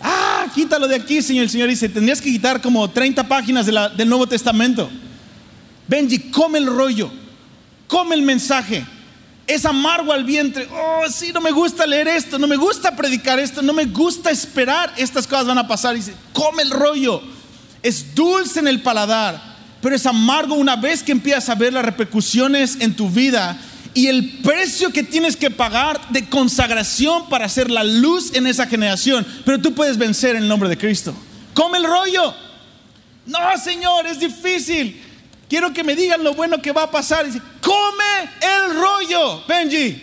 [0.00, 1.44] ah, quítalo de aquí, Señor.
[1.44, 4.90] El Señor dice, tendrías que quitar como 30 páginas del Nuevo Testamento.
[5.86, 7.10] Benji, come el rollo,
[7.86, 8.84] come el mensaje.
[9.46, 10.68] Es amargo al vientre.
[10.72, 14.30] Oh, sí, no me gusta leer esto, no me gusta predicar esto, no me gusta
[14.30, 14.92] esperar.
[14.96, 15.94] Estas cosas van a pasar.
[15.94, 17.20] Y dice, come el rollo.
[17.82, 19.51] Es dulce en el paladar,
[19.82, 23.58] pero es amargo una vez que empiezas a ver las repercusiones en tu vida
[23.94, 28.66] y el precio que tienes que pagar de consagración para ser la luz en esa
[28.66, 29.26] generación.
[29.44, 31.12] Pero tú puedes vencer en el nombre de Cristo.
[31.52, 32.32] Come el rollo.
[33.26, 35.02] No, Señor, es difícil.
[35.48, 37.26] Quiero que me digan lo bueno que va a pasar.
[37.60, 40.00] Come el rollo, Benji.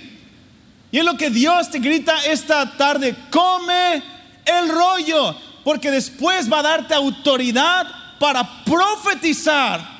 [0.91, 3.15] Y es lo que Dios te grita esta tarde.
[3.31, 4.03] Come
[4.45, 5.35] el rollo.
[5.63, 9.99] Porque después va a darte autoridad para profetizar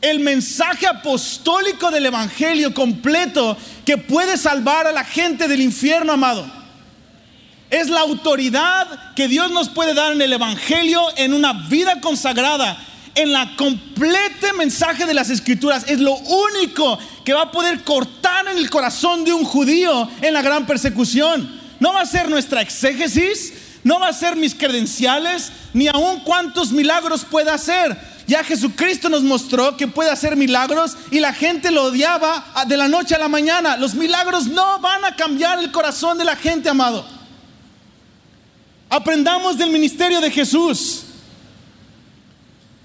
[0.00, 6.46] el mensaje apostólico del Evangelio completo que puede salvar a la gente del infierno, amado.
[7.68, 12.78] Es la autoridad que Dios nos puede dar en el Evangelio, en una vida consagrada,
[13.16, 15.84] en la complete mensaje de las Escrituras.
[15.88, 20.32] Es lo único que va a poder cortar en el corazón de un judío en
[20.32, 21.60] la gran persecución.
[21.80, 23.52] No va a ser nuestra exégesis,
[23.86, 29.22] no va a ser mis credenciales, ni aun cuántos milagros pueda hacer ya Jesucristo nos
[29.22, 33.28] mostró que puede hacer milagros y la gente lo odiaba de la noche a la
[33.28, 33.76] mañana.
[33.76, 37.06] Los milagros no van a cambiar el corazón de la gente, amado.
[38.90, 41.04] Aprendamos del ministerio de Jesús.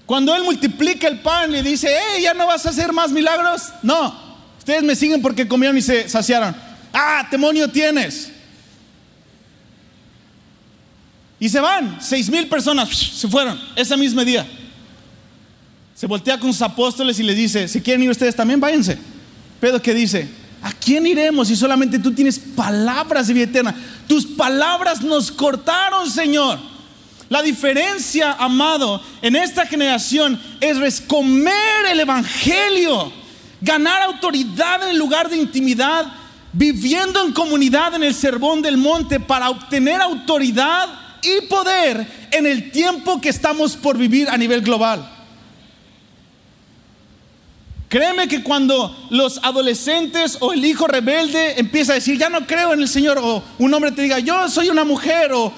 [0.06, 3.62] Cuando Él multiplica el pan y dice, hey, ya no vas a hacer más milagros.
[3.82, 4.14] No,
[4.58, 6.54] ustedes me siguen porque comieron y se saciaron.
[6.92, 8.31] Ah, demonio tienes.
[11.42, 14.46] Y se van, seis mil personas se fueron ese mismo día.
[15.92, 18.96] Se voltea con sus apóstoles y le dice, si quieren ir ustedes también, váyanse.
[19.58, 20.28] Pedro que dice,
[20.62, 23.74] ¿a quién iremos si solamente tú tienes palabras de vida eterna?
[24.06, 26.60] Tus palabras nos cortaron, Señor.
[27.28, 33.12] La diferencia, amado, en esta generación es comer el Evangelio,
[33.60, 36.06] ganar autoridad en el lugar de intimidad,
[36.52, 42.70] viviendo en comunidad en el sermón del monte para obtener autoridad y poder en el
[42.70, 45.08] tiempo que estamos por vivir a nivel global.
[47.88, 52.72] Créeme que cuando los adolescentes o el hijo rebelde empieza a decir, ya no creo
[52.72, 55.52] en el Señor, o un hombre te diga, yo soy una mujer, o,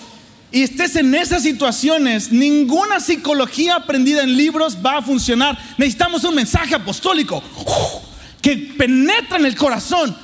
[0.50, 5.56] y estés en esas situaciones, ninguna psicología aprendida en libros va a funcionar.
[5.78, 7.40] Necesitamos un mensaje apostólico
[8.42, 10.16] que penetra en el corazón.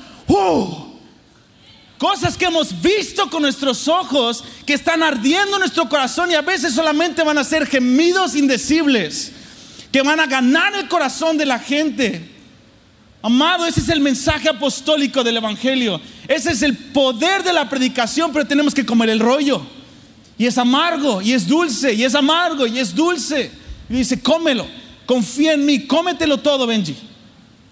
[2.01, 6.41] Cosas que hemos visto con nuestros ojos, que están ardiendo en nuestro corazón y a
[6.41, 9.31] veces solamente van a ser gemidos indecibles
[9.91, 12.27] que van a ganar el corazón de la gente.
[13.21, 16.01] Amado, ese es el mensaje apostólico del Evangelio.
[16.27, 19.61] Ese es el poder de la predicación, pero tenemos que comer el rollo.
[20.39, 23.51] Y es amargo, y es dulce, y es amargo, y es dulce.
[23.87, 24.65] Y dice, cómelo,
[25.05, 26.95] confía en mí, cómetelo todo, Benji.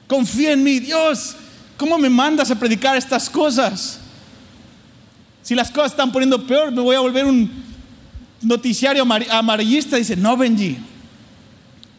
[0.05, 1.35] Confía en mí, Dios,
[1.77, 4.01] ¿cómo me mandas a predicar estas cosas?
[5.41, 7.49] Si las cosas están poniendo peor, me voy a volver un
[8.41, 9.97] noticiario amarillista.
[9.97, 10.77] Dice, no, Benji,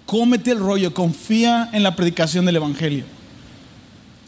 [0.06, 3.04] cómete el rollo, confía en la predicación del Evangelio.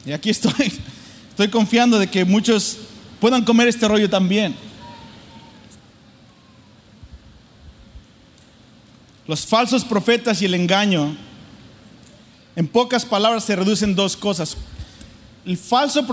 [0.07, 0.73] Y aquí estoy,
[1.31, 2.79] estoy confiando de que muchos
[3.21, 4.55] puedan comer este rollo también.
[9.27, 11.17] Los falsos profetas y el engaño,
[12.57, 14.57] en pocas palabras, se reducen dos cosas.
[15.45, 16.07] El falso,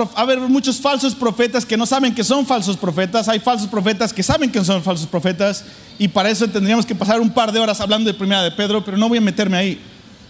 [0.47, 3.27] muchos falsos profetas que no saben que son falsos profetas.
[3.29, 5.63] Hay falsos profetas que saben que son falsos profetas.
[5.99, 8.83] Y para eso tendríamos que pasar un par de horas hablando de primera de Pedro,
[8.83, 9.79] pero no voy a meterme ahí.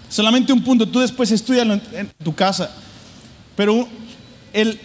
[0.10, 2.72] Solamente un punto, tú después estudialo en tu casa.
[3.56, 3.88] Pero
[4.52, 4.80] el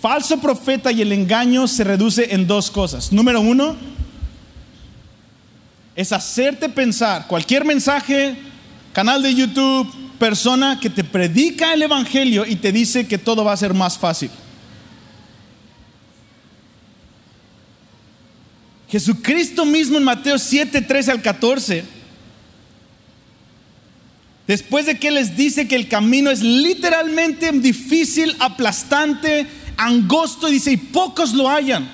[0.00, 3.10] falso profeta y el engaño se reduce en dos cosas.
[3.10, 3.74] Número uno,
[5.96, 8.36] es hacerte pensar, cualquier mensaje,
[8.92, 13.52] canal de YouTube, persona que te predica el Evangelio y te dice que todo va
[13.52, 14.30] a ser más fácil.
[18.88, 21.84] Jesucristo mismo en Mateo 7, 13 al 14,
[24.46, 29.46] después de que les dice que el camino es literalmente difícil, aplastante,
[29.76, 31.90] angosto, dice, y pocos lo hayan.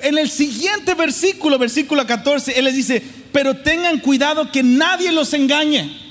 [0.00, 3.02] En el siguiente versículo, versículo 14, Él les dice,
[3.32, 6.02] pero tengan cuidado que nadie los engañe.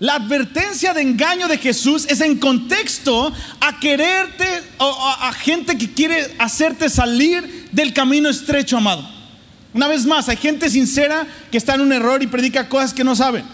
[0.00, 4.46] La advertencia de engaño de Jesús es en contexto a quererte
[4.78, 9.08] o a, gente que quiere hacerte salir del camino estrecho, amado.
[9.74, 13.02] Una vez más, hay gente sincera que está en un error y predica cosas que
[13.02, 13.44] no saben.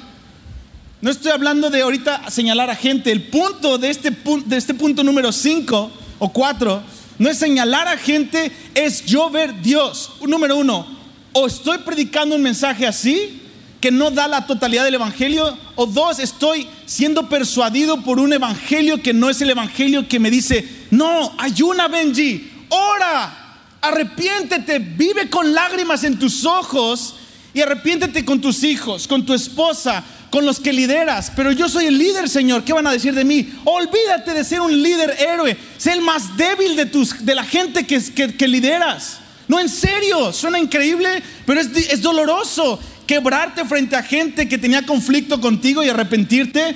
[1.00, 3.10] No estoy hablando de ahorita señalar a gente.
[3.10, 6.82] El punto de este, de este punto número 5 o 4
[7.18, 10.12] no es señalar a gente, es yo ver Dios.
[10.26, 10.86] Número uno,
[11.34, 13.42] o estoy predicando un mensaje así
[13.80, 19.02] que no da la totalidad del Evangelio, o dos, estoy siendo persuadido por un Evangelio
[19.02, 25.52] que no es el Evangelio que me dice, no, ayuna Benji, ora, arrepiéntete, vive con
[25.52, 27.16] lágrimas en tus ojos
[27.52, 31.30] y arrepiéntete con tus hijos, con tu esposa, con los que lideras.
[31.36, 32.64] Pero yo soy el líder, Señor.
[32.64, 33.52] ¿Qué van a decir de mí?
[33.64, 35.56] Olvídate de ser un líder héroe.
[35.76, 39.18] Sé el más débil de, tus, de la gente que, que, que lideras.
[39.46, 45.40] No, en serio, suena increíble, pero es, doloroso quebrarte frente a gente que tenía conflicto
[45.40, 46.74] contigo y arrepentirte,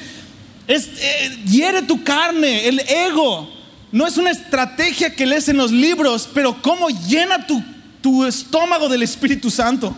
[0.67, 3.51] es, eh, hiere tu carne, el ego.
[3.91, 7.63] No es una estrategia que lees en los libros, pero cómo llena tu,
[8.03, 9.97] tu estómago del Espíritu Santo.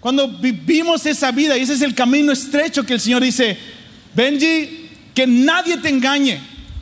[0.00, 3.56] Cuando vivimos esa vida, y ese es el camino estrecho que el Señor dice,
[4.14, 6.38] Benji, que nadie te engañe,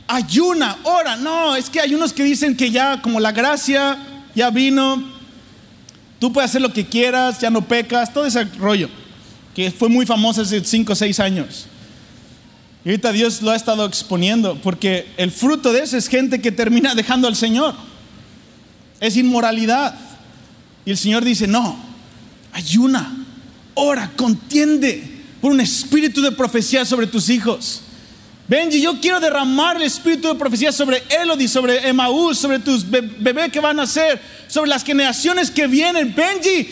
[0.07, 1.15] ayuna, ora.
[1.15, 3.97] No, es que hay unos que dicen que ya como la gracia
[4.35, 5.03] ya vino,
[6.23, 8.87] Tú puedes hacer lo que quieras, ya no pecas, todo ese rollo,
[9.53, 11.65] que fue muy famoso hace 5 o 6 años.
[12.85, 16.53] Y ahorita Dios lo ha estado exponiendo, porque el fruto de eso es gente que
[16.53, 17.75] termina dejando al Señor.
[19.01, 19.95] Es inmoralidad.
[20.85, 21.75] Y el Señor dice, no,
[22.53, 23.25] ayuna,
[23.73, 25.03] ora, contiende
[25.41, 27.81] por un espíritu de profecía sobre tus hijos.
[28.47, 33.51] Benji, yo quiero derramar el espíritu de profecía sobre Elodie, sobre Emaús, sobre tus bebés
[33.51, 36.13] que van a ser, sobre las generaciones que vienen.
[36.13, 36.67] Benji,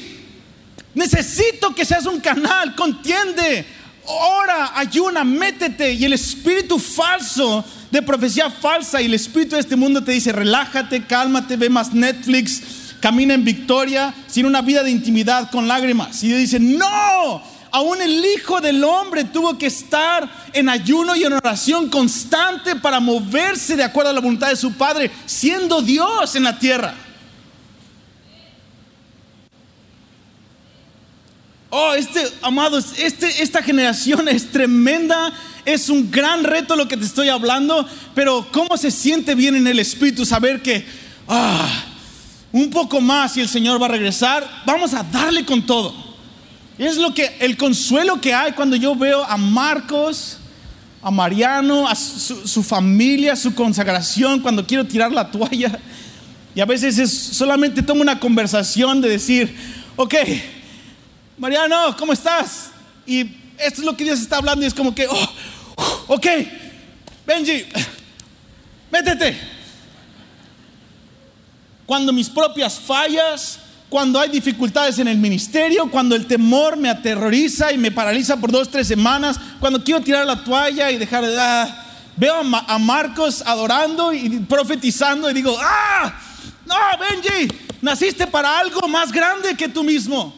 [0.93, 3.65] necesito que seas un canal, contiende,
[4.05, 5.93] ora, ayuna, métete.
[5.93, 10.33] Y el espíritu falso de profecía falsa y el espíritu de este mundo te dice,
[10.33, 12.61] relájate, cálmate, ve más Netflix,
[12.99, 16.21] camina en victoria, sin una vida de intimidad con lágrimas.
[16.21, 17.41] Y dice, no,
[17.71, 22.99] Aún el Hijo del Hombre tuvo que estar en ayuno y en oración constante para
[22.99, 26.93] moverse de acuerdo a la voluntad de su Padre, siendo Dios en la tierra.
[31.69, 35.31] Oh, este, amados, este, esta generación es tremenda,
[35.63, 39.65] es un gran reto lo que te estoy hablando, pero cómo se siente bien en
[39.65, 40.85] el Espíritu saber que,
[41.29, 41.65] ah,
[42.51, 46.10] un poco más y el Señor va a regresar, vamos a darle con todo.
[46.77, 50.37] Es lo que el consuelo que hay cuando yo veo a Marcos,
[51.01, 55.79] a Mariano, a su, familia, su consagración, cuando quiero tirar la toalla.
[56.53, 59.55] Y a veces es, solamente tomo una conversación de decir,
[59.95, 60.15] ok,
[61.37, 62.71] Mariano, ¿cómo estás?
[63.05, 63.21] Y
[63.57, 65.33] esto es lo que Dios está hablando y es como que, oh,
[66.07, 66.27] ok,
[67.25, 67.65] Benji,
[68.91, 69.37] métete.
[71.85, 73.59] Cuando mis propias fallas,
[73.91, 78.49] cuando hay dificultades en el ministerio, cuando el temor me aterroriza y me paraliza por
[78.49, 81.37] dos, tres semanas, cuando quiero tirar la toalla y dejar de...
[81.37, 86.17] Ah, veo a, Marcos adorando y profetizando y digo, ah,
[86.65, 90.33] no, Benji, naciste para algo más grande que tú mismo.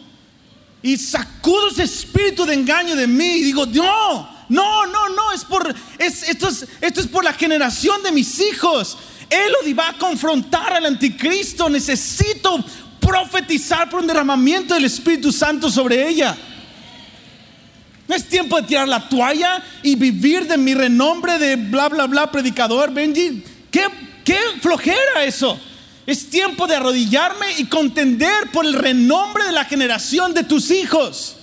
[0.81, 5.45] Y sacudo ese espíritu de engaño de mí y digo, no, no, no, no, es
[5.45, 8.97] por, esto, es, esto es por la generación de mis hijos.
[9.29, 11.69] Elodie va a confrontar al anticristo.
[11.69, 12.63] Necesito
[13.05, 16.35] profetizar por un derramamiento del Espíritu Santo sobre ella.
[18.07, 22.05] No es tiempo de tirar la toalla y vivir de mi renombre de bla, bla,
[22.07, 23.43] bla, predicador, Benji.
[23.71, 23.85] ¿Qué,
[24.25, 25.59] qué flojera eso?
[26.05, 31.37] Es tiempo de arrodillarme y contender por el renombre de la generación de tus hijos.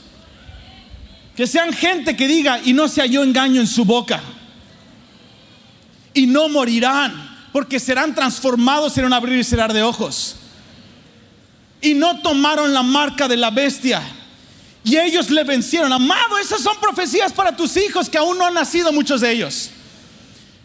[1.34, 4.20] Que sean gente que diga, y no se halló engaño en su boca.
[6.12, 10.39] Y no morirán, porque serán transformados en un abrir y cerrar de ojos
[11.80, 14.02] y no tomaron la marca de la bestia.
[14.84, 15.92] Y ellos le vencieron.
[15.92, 19.70] Amado, esas son profecías para tus hijos que aún no han nacido muchos de ellos.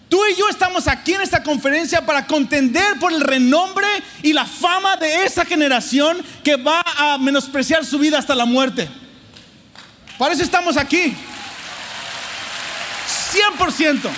[0.10, 3.88] Tú y yo estamos aquí en esta conferencia para contender por el renombre
[4.22, 8.88] y la fama de esa generación que va a menospreciar su vida hasta la muerte.
[10.18, 11.16] Para eso estamos aquí.
[13.58, 14.10] 100%.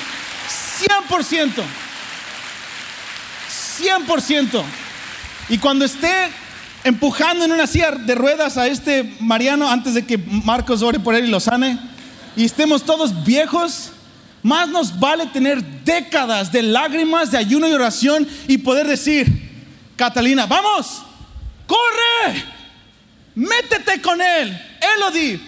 [1.09, 1.63] 100%.
[3.79, 4.63] 100%.
[5.49, 6.29] Y cuando esté
[6.83, 11.15] empujando en una silla de ruedas a este Mariano antes de que Marcos ore por
[11.15, 11.77] él y lo sane,
[12.35, 13.91] y estemos todos viejos,
[14.43, 19.27] más nos vale tener décadas de lágrimas, de ayuno y oración y poder decir,
[19.95, 21.01] Catalina, vamos,
[21.65, 22.43] corre,
[23.35, 24.57] métete con él,
[24.97, 25.39] Elodie,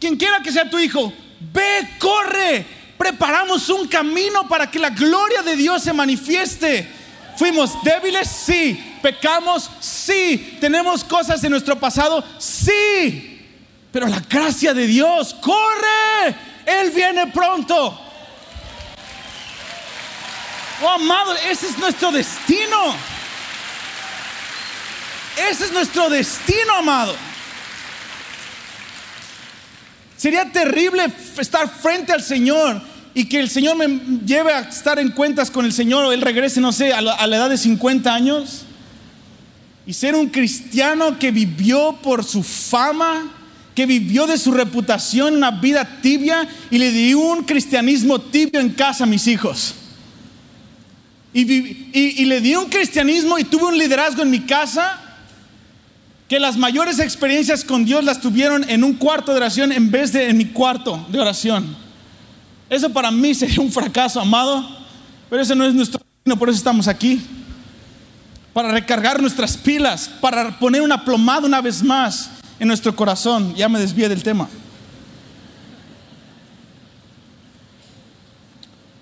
[0.00, 2.64] quien quiera que sea tu hijo, Ve, corre.
[2.96, 6.88] Preparamos un camino para que la gloria de Dios se manifieste.
[7.36, 8.98] Fuimos débiles, sí.
[9.02, 10.56] Pecamos, sí.
[10.60, 13.46] Tenemos cosas en nuestro pasado, sí.
[13.92, 16.34] Pero la gracia de Dios, corre.
[16.64, 18.00] Él viene pronto.
[20.82, 22.94] Oh, amado, ese es nuestro destino.
[25.50, 27.14] Ese es nuestro destino, amado.
[30.16, 32.80] Sería terrible estar frente al Señor
[33.18, 33.88] y que el Señor me
[34.26, 37.14] lleve a estar en cuentas con el Señor o Él regrese, no sé, a la,
[37.14, 38.64] a la edad de 50 años
[39.86, 43.32] y ser un cristiano que vivió por su fama,
[43.74, 48.68] que vivió de su reputación una vida tibia y le dio un cristianismo tibio en
[48.68, 49.74] casa a mis hijos.
[51.32, 55.00] Y, y- y le di un cristianismo y tuve un liderazgo en mi casa
[56.28, 60.12] que las mayores experiencias con Dios las tuvieron en un cuarto de oración en vez
[60.12, 61.85] de en mi cuarto de oración.
[62.68, 64.66] Eso para mí sería un fracaso, amado,
[65.30, 67.20] pero ese no es nuestro destino, por eso estamos aquí.
[68.52, 73.54] Para recargar nuestras pilas, para poner una plomada una vez más en nuestro corazón.
[73.54, 74.48] Ya me desvié del tema.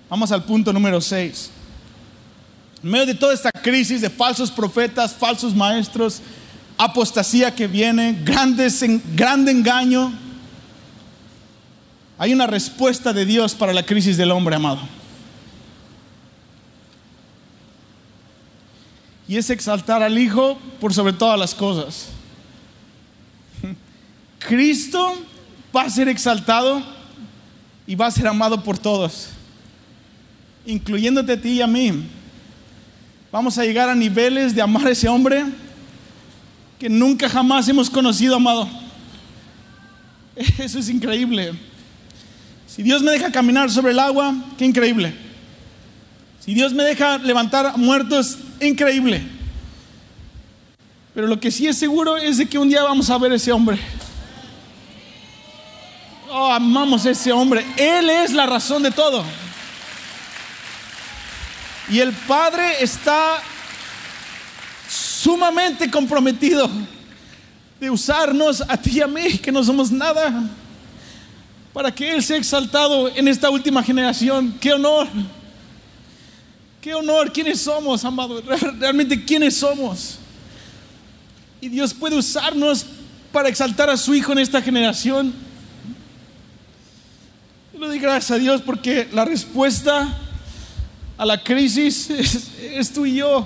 [0.09, 1.49] Vamos al punto número 6.
[2.83, 6.21] En medio de toda esta crisis de falsos profetas, falsos maestros,
[6.77, 8.83] apostasía que viene, grandes,
[9.15, 10.13] grande engaño,
[12.17, 14.79] hay una respuesta de Dios para la crisis del hombre, amado.
[19.27, 22.09] Y es exaltar al Hijo por sobre todas las cosas.
[24.39, 25.15] Cristo
[25.75, 26.81] va a ser exaltado
[27.87, 29.29] y va a ser amado por todos,
[30.65, 32.07] incluyéndote a ti y a mí.
[33.31, 35.43] Vamos a llegar a niveles de amar a ese hombre
[36.79, 38.69] que nunca jamás hemos conocido, amado.
[40.35, 41.53] Eso es increíble.
[42.75, 45.15] Si Dios me deja caminar sobre el agua, qué increíble.
[46.43, 49.23] Si Dios me deja levantar muertos, increíble.
[51.13, 53.53] Pero lo que sí es seguro es de que un día vamos a ver ese
[53.53, 53.79] hombre.
[56.29, 57.65] Oh, amamos a ese hombre.
[57.77, 59.23] Él es la razón de todo.
[61.89, 63.41] Y el Padre está
[64.89, 66.69] sumamente comprometido
[67.79, 70.43] de usarnos a ti y a mí, que no somos nada,
[71.75, 74.55] para que Él sea exaltado en esta última generación.
[74.61, 75.09] ¡Qué honor!
[76.79, 77.33] ¡Qué honor!
[77.33, 78.41] ¿Quiénes somos, amado?
[78.79, 80.17] Realmente, ¿quiénes somos?
[81.59, 82.85] Y Dios puede usarnos
[83.29, 85.33] para exaltar a su Hijo en esta generación.
[87.73, 90.17] Yo le doy gracias a Dios porque la respuesta
[91.17, 93.45] a la crisis es, es tú y yo.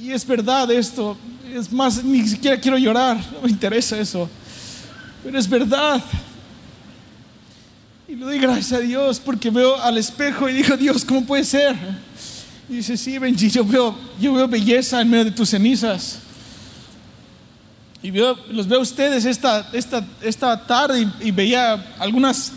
[0.00, 1.16] Y es verdad esto.
[1.52, 3.16] Es más, ni siquiera quiero llorar.
[3.32, 4.30] No me interesa eso.
[5.24, 6.02] Pero es verdad.
[8.08, 11.44] Y le doy gracias a Dios porque veo al espejo y digo, Dios, ¿cómo puede
[11.44, 11.76] ser?
[12.68, 16.20] Y dice, sí, Benji, yo veo, yo veo belleza en medio de tus cenizas.
[18.02, 22.52] Y veo, los veo a ustedes esta, esta, esta tarde y, veía algunas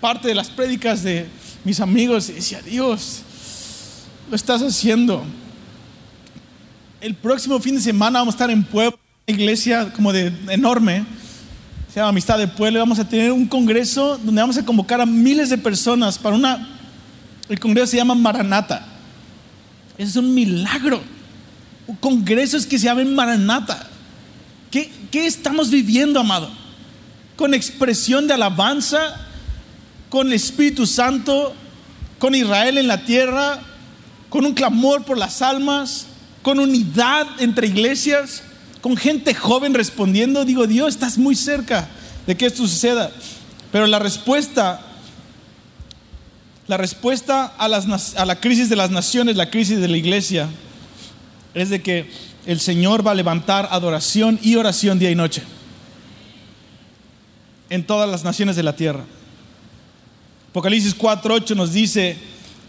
[0.00, 1.26] partes de las prédicas de
[1.64, 3.22] mis amigos y decía, Dios,
[4.28, 5.24] lo estás haciendo.
[7.00, 11.06] El próximo fin de semana vamos a estar en Puebla, una iglesia como de enorme,
[11.94, 15.00] se llama Amistad de Puebla, y vamos a tener un congreso donde vamos a convocar
[15.00, 16.68] a miles de personas para una,
[17.48, 18.84] el congreso se llama Maranata.
[19.96, 21.00] Es un milagro.
[22.00, 23.86] Congresos que se llamen Maranata.
[24.72, 26.50] ¿Qué, ¿Qué estamos viviendo, amado?
[27.36, 29.14] Con expresión de alabanza,
[30.08, 31.54] con Espíritu Santo,
[32.18, 33.60] con Israel en la tierra,
[34.30, 36.08] con un clamor por las almas,
[36.42, 38.42] con unidad entre iglesias,
[38.84, 40.44] con gente joven respondiendo.
[40.44, 41.88] Digo, Dios, estás muy cerca
[42.26, 43.10] de que esto suceda.
[43.72, 44.82] Pero la respuesta,
[46.66, 50.50] la respuesta a, las, a la crisis de las naciones, la crisis de la iglesia,
[51.54, 52.10] es de que
[52.44, 55.42] el Señor va a levantar adoración y oración día y noche
[57.70, 59.04] en todas las naciones de la tierra.
[60.50, 62.18] Apocalipsis 4:8 nos dice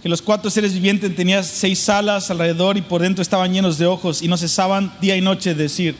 [0.05, 3.87] que los cuatro seres vivientes tenían seis alas alrededor y por dentro estaban llenos de
[3.87, 5.95] ojos y no cesaban día y noche de decir,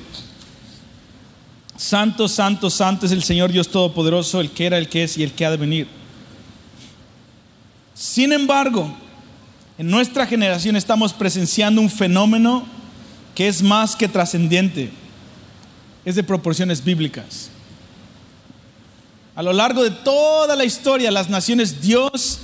[1.76, 5.24] Santo, santo, santo es el Señor Dios Todopoderoso, el que era, el que es y
[5.24, 5.88] el que ha de venir.
[7.96, 8.96] Sin embargo,
[9.76, 12.64] en nuestra generación estamos presenciando un fenómeno
[13.34, 14.92] que es más que trascendente,
[16.06, 17.50] es de proporciones bíblicas.
[19.36, 22.42] A lo largo de toda la historia, las naciones, Dios,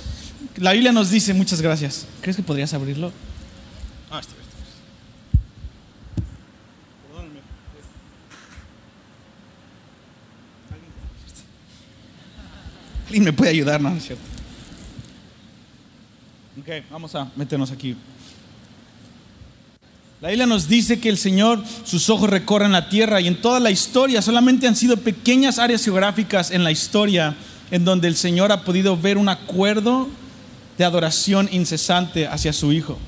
[0.56, 2.06] la Biblia nos dice, muchas gracias.
[2.20, 3.12] ¿Crees que podrías abrirlo?
[4.10, 4.42] Ah, está bien.
[13.06, 13.80] ¿Alguien me puede ayudar?
[13.80, 14.24] No, no es cierto.
[16.58, 17.96] Ok, vamos a meternos aquí.
[20.22, 23.58] La Biblia nos dice que el Señor, sus ojos recorren la tierra y en toda
[23.58, 27.34] la historia solamente han sido pequeñas áreas geográficas en la historia
[27.70, 30.08] en donde el Señor ha podido ver un acuerdo
[30.82, 32.98] de adoración incesante hacia su Hijo.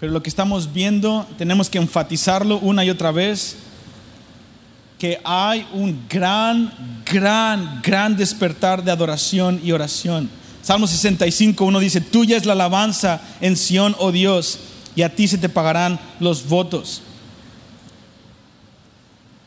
[0.00, 3.56] Pero lo que estamos viendo, tenemos que enfatizarlo una y otra vez,
[4.98, 6.72] que hay un gran,
[7.04, 10.30] gran, gran despertar de adoración y oración.
[10.62, 14.60] Salmo 65, uno dice, tuya es la alabanza en Sión, oh Dios
[14.96, 17.02] y a ti se te pagarán los votos.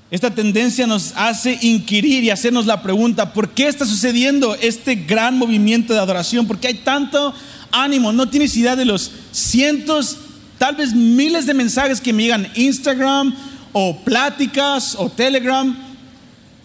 [0.10, 5.38] Esta tendencia nos hace inquirir y hacernos la pregunta, ¿por qué está sucediendo este gran
[5.38, 6.47] movimiento de adoración?
[6.47, 7.34] ¿Por qué hay tanto
[7.72, 8.14] ánimo?
[8.14, 10.18] No tienes idea de los cientos,
[10.58, 13.36] tal vez miles de mensajes que me llegan Instagram
[13.74, 15.76] o pláticas o Telegram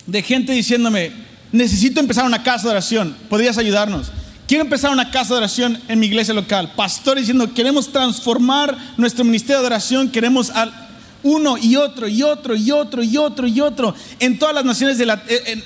[0.07, 1.11] de gente diciéndome,
[1.51, 4.13] necesito empezar una casa de oración, ¿podrías ayudarnos?
[4.47, 6.73] Quiero empezar una casa de oración en mi iglesia local.
[6.77, 10.53] Pastor diciendo, queremos transformar nuestro ministerio de oración, queremos
[11.23, 14.99] uno y otro y otro y otro y otro y otro en todas las naciones
[14.99, 15.05] de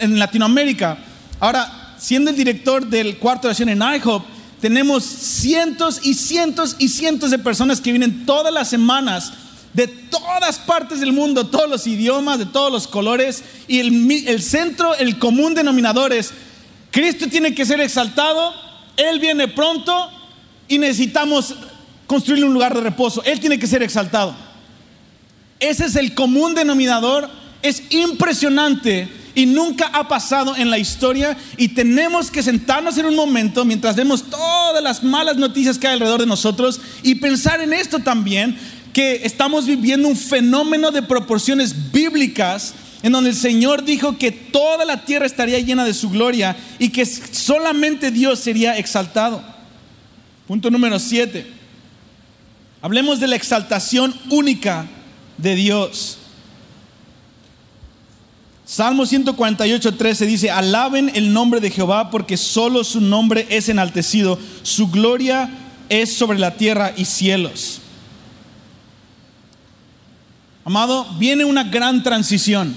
[0.01, 0.99] en, Latinoamérica.
[1.41, 4.25] Ahora, siendo el director del cuarto de oración en IHOP,
[4.61, 9.33] tenemos cientos y cientos y cientos de personas que vienen todas las semanas
[9.73, 14.43] de todas partes del mundo, todos los idiomas, de todos los colores, y el, el
[14.43, 16.33] centro, el común denominador es,
[16.91, 18.55] Cristo tiene que ser exaltado
[18.97, 20.11] él viene pronto
[20.69, 21.55] y necesitamos
[22.07, 23.23] construirle un lugar de reposo.
[23.25, 24.35] Él tiene que ser exaltado.
[25.61, 27.29] Ese es el común denominador.
[27.63, 33.15] Es impresionante y nunca ha pasado en la historia y tenemos que sentarnos en un
[33.15, 37.75] momento mientras vemos todas las malas noticias que hay alrededor de nosotros y pensar en
[37.75, 38.57] esto también,
[38.95, 44.87] que estamos viviendo un fenómeno de proporciones bíblicas en donde el Señor dijo que toda
[44.87, 49.45] la tierra estaría llena de su gloria y que solamente Dios sería exaltado.
[50.47, 51.47] Punto número 7.
[52.81, 54.87] Hablemos de la exaltación única
[55.39, 56.19] de Dios.
[58.65, 64.39] Salmo 148, 13 dice, alaben el nombre de Jehová porque solo su nombre es enaltecido,
[64.63, 65.49] su gloria
[65.89, 67.81] es sobre la tierra y cielos.
[70.65, 72.75] Amado, viene una gran transición.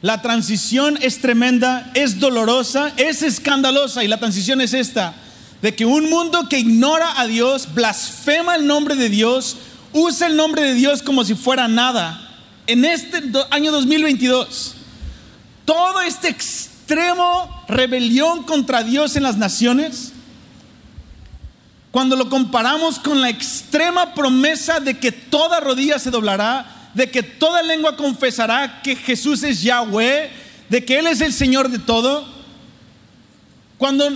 [0.00, 5.14] La transición es tremenda, es dolorosa, es escandalosa y la transición es esta,
[5.60, 9.58] de que un mundo que ignora a Dios, blasfema el nombre de Dios,
[9.96, 12.22] usa el nombre de Dios como si fuera nada.
[12.66, 14.74] En este año 2022,
[15.64, 20.12] todo este extremo rebelión contra Dios en las naciones,
[21.90, 27.22] cuando lo comparamos con la extrema promesa de que toda rodilla se doblará, de que
[27.22, 30.30] toda lengua confesará que Jesús es Yahweh,
[30.68, 32.26] de que Él es el Señor de todo.
[33.78, 34.08] Cuando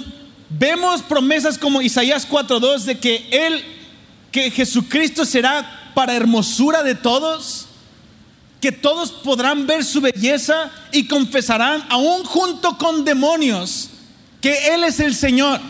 [0.51, 3.65] vemos promesas como Isaías 4:2 de que Él,
[4.31, 7.67] que Jesucristo será para hermosura de todos,
[8.61, 13.91] que todos podrán ver su belleza y confesarán, aún junto con demonios,
[14.41, 15.61] que Él es el Señor.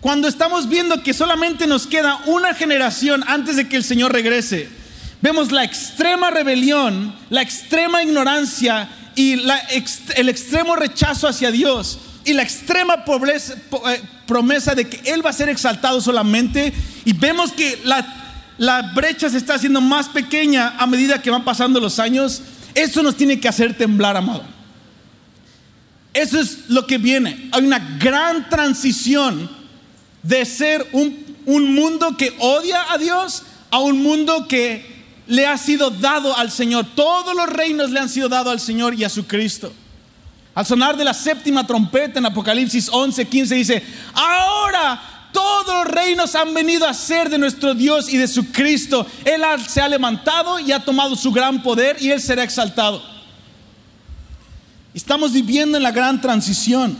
[0.00, 4.68] Cuando estamos viendo que solamente nos queda una generación antes de que el Señor regrese,
[5.20, 9.34] vemos la extrema rebelión, la extrema ignorancia y
[10.16, 15.34] el extremo rechazo hacia Dios y la extrema eh, promesa de que Él va a
[15.34, 16.72] ser exaltado solamente.
[17.04, 18.06] Y vemos que la,
[18.58, 22.42] la brecha se está haciendo más pequeña a medida que van pasando los años.
[22.74, 24.44] Eso nos tiene que hacer temblar, amado.
[26.14, 27.48] Eso es lo que viene.
[27.52, 29.50] Hay una gran transición
[30.22, 34.84] de ser un, un mundo que odia a Dios a un mundo que
[35.26, 36.86] le ha sido dado al Señor.
[36.94, 39.72] Todos los reinos le han sido dados al Señor y a su Cristo.
[40.54, 43.82] Al sonar de la séptima trompeta en Apocalipsis 11, 15 dice,
[44.12, 49.06] ahora todos los reinos han venido a ser de nuestro Dios y de su Cristo.
[49.24, 53.02] Él se ha levantado y ha tomado su gran poder y Él será exaltado.
[54.92, 56.96] Estamos viviendo en la gran transición.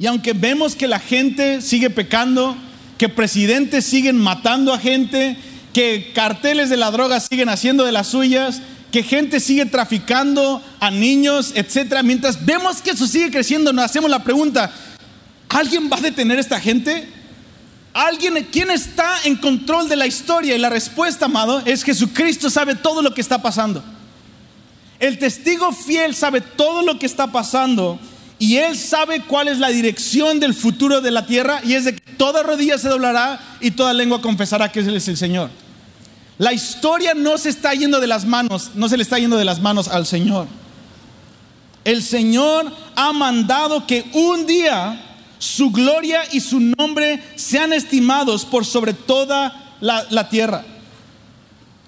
[0.00, 2.56] Y aunque vemos que la gente sigue pecando,
[2.98, 5.36] que presidentes siguen matando a gente,
[5.72, 10.90] que carteles de la droga siguen haciendo de las suyas, que gente sigue traficando a
[10.90, 12.02] niños, etcétera.
[12.02, 14.72] Mientras vemos que eso sigue creciendo, nos hacemos la pregunta:
[15.48, 17.08] ¿alguien va a detener a esta gente?
[17.92, 20.54] ¿Alguien, quién está en control de la historia?
[20.54, 23.82] Y la respuesta, amado, es Jesucristo sabe todo lo que está pasando.
[25.00, 27.98] El testigo fiel sabe todo lo que está pasando
[28.38, 31.94] y Él sabe cuál es la dirección del futuro de la tierra y es de
[31.94, 35.50] que toda rodilla se doblará y toda lengua confesará que Él es el Señor.
[36.40, 39.44] La historia no se está yendo de las manos, no se le está yendo de
[39.44, 40.48] las manos al Señor.
[41.84, 48.64] el Señor ha mandado que un día su gloria y su nombre sean estimados por
[48.64, 50.64] sobre toda la, la tierra.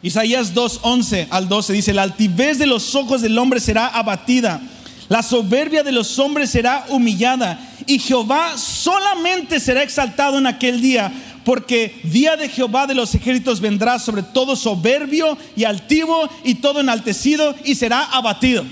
[0.02, 4.60] Isaías 2, 11 al 12 dice, la altivez de los ojos del hombre será abatida,
[5.08, 11.10] la soberbia de los hombres será humillada, y Jehová solamente será exaltado en aquel día,
[11.44, 16.80] porque día de Jehová de los ejércitos vendrá sobre todo soberbio y altivo y todo
[16.80, 18.64] enaltecido, y será abatido.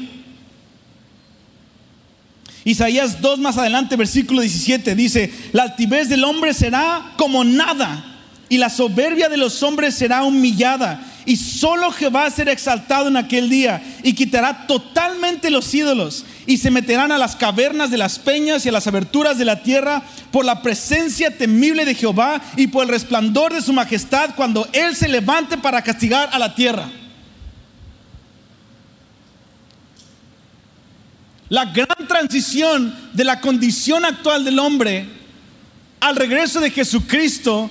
[2.64, 8.09] Isaías 2 más adelante, versículo 17, dice, la altivez del hombre será como nada,
[8.51, 13.48] y la soberbia de los hombres será humillada y solo Jehová será exaltado en aquel
[13.48, 18.66] día y quitará totalmente los ídolos y se meterán a las cavernas de las peñas
[18.66, 22.82] y a las aberturas de la tierra por la presencia temible de Jehová y por
[22.82, 26.90] el resplandor de su majestad cuando Él se levante para castigar a la tierra.
[31.51, 35.20] La gran transición de la condición actual del hombre
[36.01, 37.70] al regreso de Jesucristo,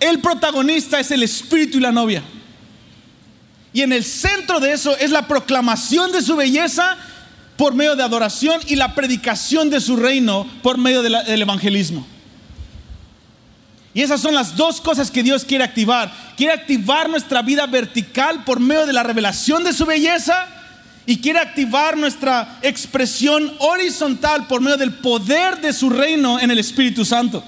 [0.00, 2.22] el protagonista es el espíritu y la novia.
[3.72, 6.96] Y en el centro de eso es la proclamación de su belleza
[7.56, 12.06] por medio de adoración y la predicación de su reino por medio del evangelismo.
[13.92, 16.12] Y esas son las dos cosas que Dios quiere activar.
[16.36, 20.46] Quiere activar nuestra vida vertical por medio de la revelación de su belleza
[21.06, 26.58] y quiere activar nuestra expresión horizontal por medio del poder de su reino en el
[26.58, 27.44] Espíritu Santo.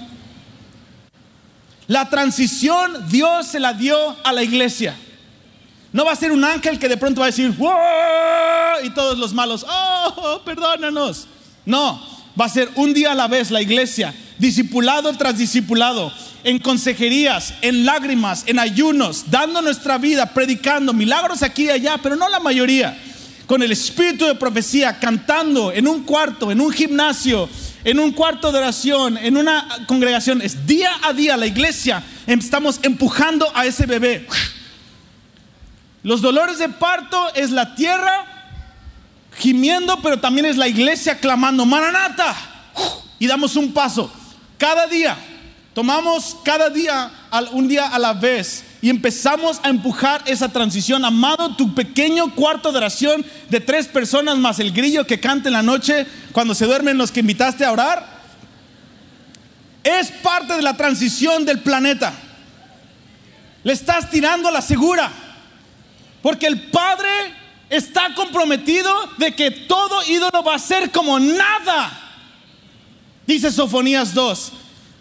[1.87, 4.95] La transición Dios se la dio a la iglesia.
[5.91, 7.55] No va a ser un ángel que de pronto va a decir,
[8.83, 11.27] y todos los malos, oh, perdónanos.
[11.65, 12.01] No,
[12.39, 16.11] va a ser un día a la vez la iglesia, discipulado tras discipulado,
[16.43, 22.15] en consejerías, en lágrimas, en ayunos, dando nuestra vida, predicando, milagros aquí y allá, pero
[22.15, 22.97] no la mayoría.
[23.45, 27.47] Con el espíritu de profecía, cantando en un cuarto, en un gimnasio,
[27.83, 30.41] en un cuarto de oración, en una congregación.
[30.41, 34.27] Es día a día la iglesia, estamos empujando a ese bebé
[36.03, 38.25] los dolores de parto es la tierra
[39.37, 42.35] gimiendo, pero también es la iglesia clamando, Maranata.
[43.19, 44.11] Y damos un paso.
[44.57, 45.17] Cada día,
[45.73, 47.09] tomamos cada día,
[47.53, 51.05] un día a la vez, y empezamos a empujar esa transición.
[51.05, 55.53] Amado, tu pequeño cuarto de oración de tres personas más el grillo que canta en
[55.53, 58.05] la noche cuando se duermen los que invitaste a orar,
[59.85, 62.11] es parte de la transición del planeta.
[63.63, 65.09] Le estás tirando a la segura.
[66.21, 67.07] Porque el Padre
[67.69, 72.01] está comprometido de que todo ídolo va a ser como nada.
[73.25, 74.51] Dice Sofonías 2.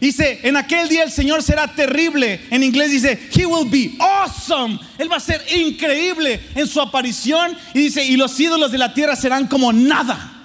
[0.02, 2.44] Dice, en aquel día el Señor será terrible.
[2.50, 4.76] En inglés dice, He will be awesome.
[4.98, 7.56] Él va a ser increíble en su aparición.
[7.72, 10.42] Y dice, y los ídolos de la tierra serán como nada.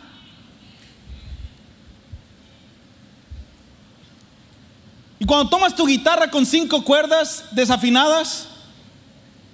[5.17, 8.49] Y cuando tomas tu guitarra con cinco cuerdas desafinadas,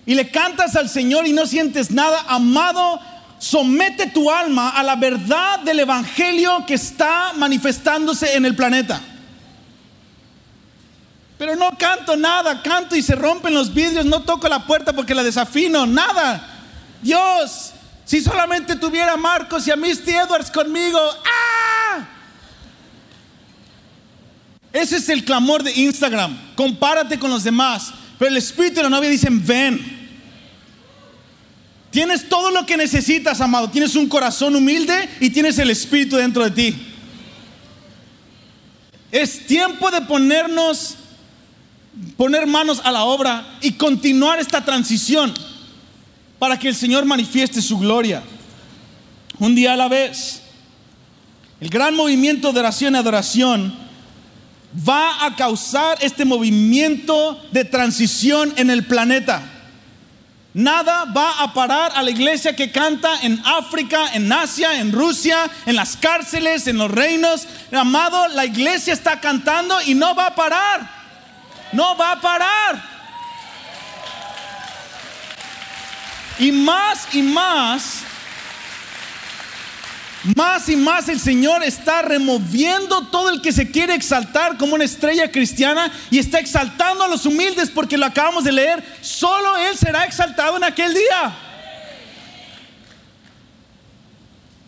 [0.06, 3.00] y le cantas al Señor y no sientes nada, amado,
[3.40, 9.02] somete tu alma a la verdad del Evangelio que está manifestándose en el planeta.
[11.44, 15.14] Pero no canto nada, canto y se rompen los vidrios, no toco la puerta porque
[15.14, 16.42] la desafino, nada.
[17.02, 17.74] Dios,
[18.06, 22.08] si solamente tuviera a Marcos y a Misty Edwards conmigo, ¡ah!
[24.72, 26.56] Ese es el clamor de Instagram.
[26.56, 27.92] Compárate con los demás.
[28.18, 30.10] Pero el espíritu y la novia dicen, ven.
[31.92, 33.70] Tienes todo lo que necesitas, amado.
[33.70, 36.96] Tienes un corazón humilde y tienes el espíritu dentro de ti.
[39.12, 41.00] Es tiempo de ponernos,
[42.18, 45.34] poner manos a la obra y continuar esta transición
[46.40, 48.24] para que el Señor manifieste su gloria.
[49.40, 50.42] Un día a la vez.
[51.60, 53.74] El gran movimiento de oración y adoración
[54.88, 59.42] va a causar este movimiento de transición en el planeta.
[60.54, 65.50] Nada va a parar a la iglesia que canta en África, en Asia, en Rusia,
[65.66, 67.48] en las cárceles, en los reinos.
[67.72, 71.03] Amado, la iglesia está cantando y no va a parar.
[71.74, 72.94] No va a parar.
[76.40, 78.04] Y más y más
[80.36, 84.86] más y más el Señor está removiendo todo el que se quiere exaltar como una
[84.86, 88.84] estrella cristiana y está exaltando a los humildes porque lo acabamos de leer.
[89.02, 91.36] Solo Él será exaltado en aquel día.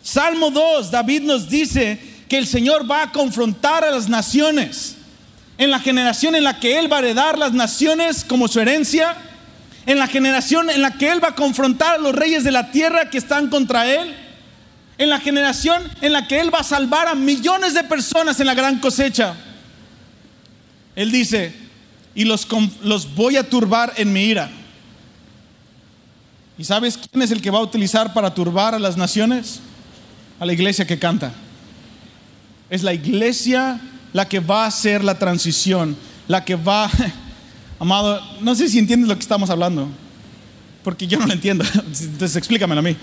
[0.02, 1.98] Salmo 2, David nos dice
[2.28, 4.95] que el Señor va a confrontar a las naciones.
[5.58, 9.16] En la generación en la que Él va a heredar las naciones como su herencia.
[9.86, 12.70] En la generación en la que Él va a confrontar a los reyes de la
[12.70, 14.16] tierra que están contra Él
[14.98, 18.46] En la generación en la que Él va a salvar a millones de personas en
[18.46, 19.34] la gran cosecha.
[20.96, 21.54] Él dice,
[22.14, 22.48] y los,
[22.82, 24.50] los voy a turbar en mi ira.
[26.58, 29.60] ¿Y sabes quién es el que va a utilizar para turbar a las naciones?
[30.40, 31.32] A la iglesia que canta.
[32.70, 33.78] Es la iglesia
[34.16, 35.94] la que va a hacer la transición,
[36.26, 36.90] la que va,
[37.78, 39.88] amado, no sé si entiendes lo que estamos hablando,
[40.82, 42.96] porque yo no lo entiendo, entonces explícamelo a mí.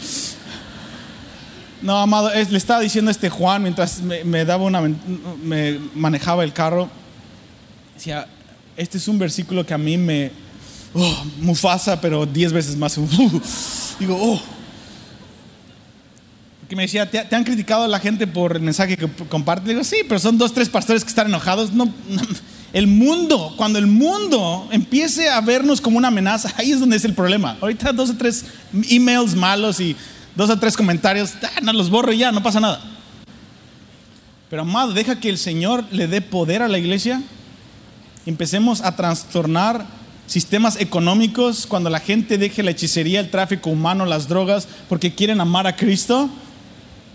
[1.84, 6.52] No, amado, le estaba diciendo a este Juan mientras me, daba una, me manejaba el
[6.52, 6.90] carro,
[7.94, 8.28] decía,
[8.76, 10.32] este es un versículo que a mí me,
[10.96, 13.00] oh, Mufasa, pero diez veces más.
[14.00, 14.42] digo, oh.
[16.74, 19.70] Porque me decía, ¿te, han criticado a la gente por el mensaje que comparte?
[19.70, 21.72] Digo, sí, pero son dos, tres pastores que están enojados.
[21.72, 21.88] No,
[22.74, 27.06] el mundo, cuando el mundo empiece a vernos como una amenaza, ahí es donde es
[27.06, 27.58] el problema.
[27.62, 28.46] Ahorita dos o tres
[28.90, 29.96] emails malos y
[30.36, 32.82] dos o tres comentarios, ah, no los borro y ya, no pasa nada.
[34.50, 37.22] Pero amado, deja que el Señor le dé poder a la iglesia
[38.26, 39.86] empecemos a trastornar
[40.26, 45.40] sistemas económicos cuando la gente deje la hechicería, el tráfico humano, las drogas, porque quieren
[45.40, 46.32] amar a Cristo.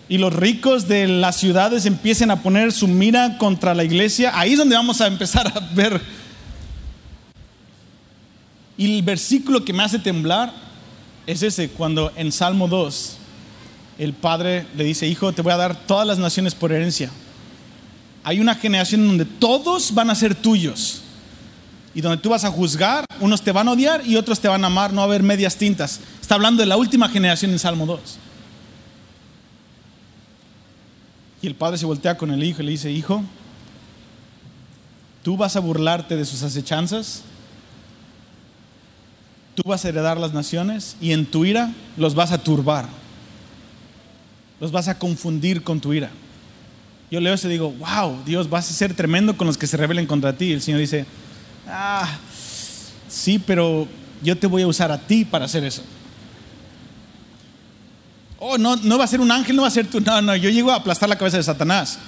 [0.09, 4.32] Y los ricos de las ciudades empiecen a poner su mira contra la iglesia.
[4.34, 6.00] Ahí es donde vamos a empezar a ver.
[8.76, 10.52] Y el versículo que me hace temblar
[11.26, 13.16] es ese, cuando en Salmo 2
[13.98, 17.11] el Padre le dice, hijo, te voy a dar todas las naciones por herencia
[18.28, 21.00] hay una generación donde todos van a ser tuyos.
[21.94, 24.62] Y donde tú vas a juzgar, unos te van a odiar y otros te van
[24.64, 26.00] a amar, no va a haber medias tintas.
[26.20, 28.00] Está hablando de la última generación en Salmo 2.
[31.41, 33.22] Y el padre se voltea con el hijo y le dice, hijo,
[35.22, 37.22] tú vas a burlarte de sus acechanzas,
[39.55, 42.89] tú vas a heredar las naciones y en tu ira los vas a turbar,
[44.61, 46.11] los vas a confundir con tu ira.
[47.11, 49.76] Yo leo eso y digo, wow, Dios, vas a ser tremendo con los que se
[49.76, 50.53] rebelen contra ti.
[50.53, 51.07] el Señor dice,
[51.66, 52.18] ah,
[53.09, 53.89] sí, pero
[54.22, 55.82] yo te voy a usar a ti para hacer eso.
[58.39, 60.01] Oh, no, no va a ser un ángel, no va a ser tú.
[60.01, 61.99] No, no, yo llego a aplastar la cabeza de Satanás.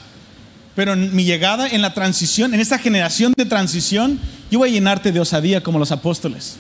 [0.77, 4.19] Pero en mi llegada, en la transición, en esta generación de transición,
[4.51, 6.57] yo voy a llenarte de osadía como los apóstoles.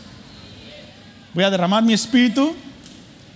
[1.32, 2.54] Voy a derramar mi espíritu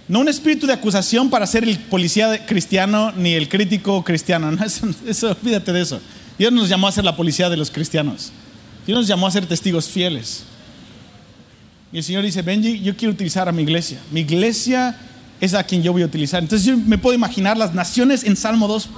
[0.07, 4.51] no un espíritu de acusación para ser el policía cristiano ni el crítico cristiano.
[5.07, 6.01] eso, olvídate de eso.
[6.39, 8.31] Dios nos llamó a ser la policía de los cristianos.
[8.87, 10.45] Dios nos llamó a ser testigos fieles.
[11.91, 13.99] Y el Señor dice, Benji, yo quiero utilizar a mi iglesia.
[14.11, 14.99] Mi iglesia
[15.45, 16.43] es a quien yo voy a utilizar.
[16.43, 18.89] Entonces yo me puedo imaginar las naciones en Salmo 2,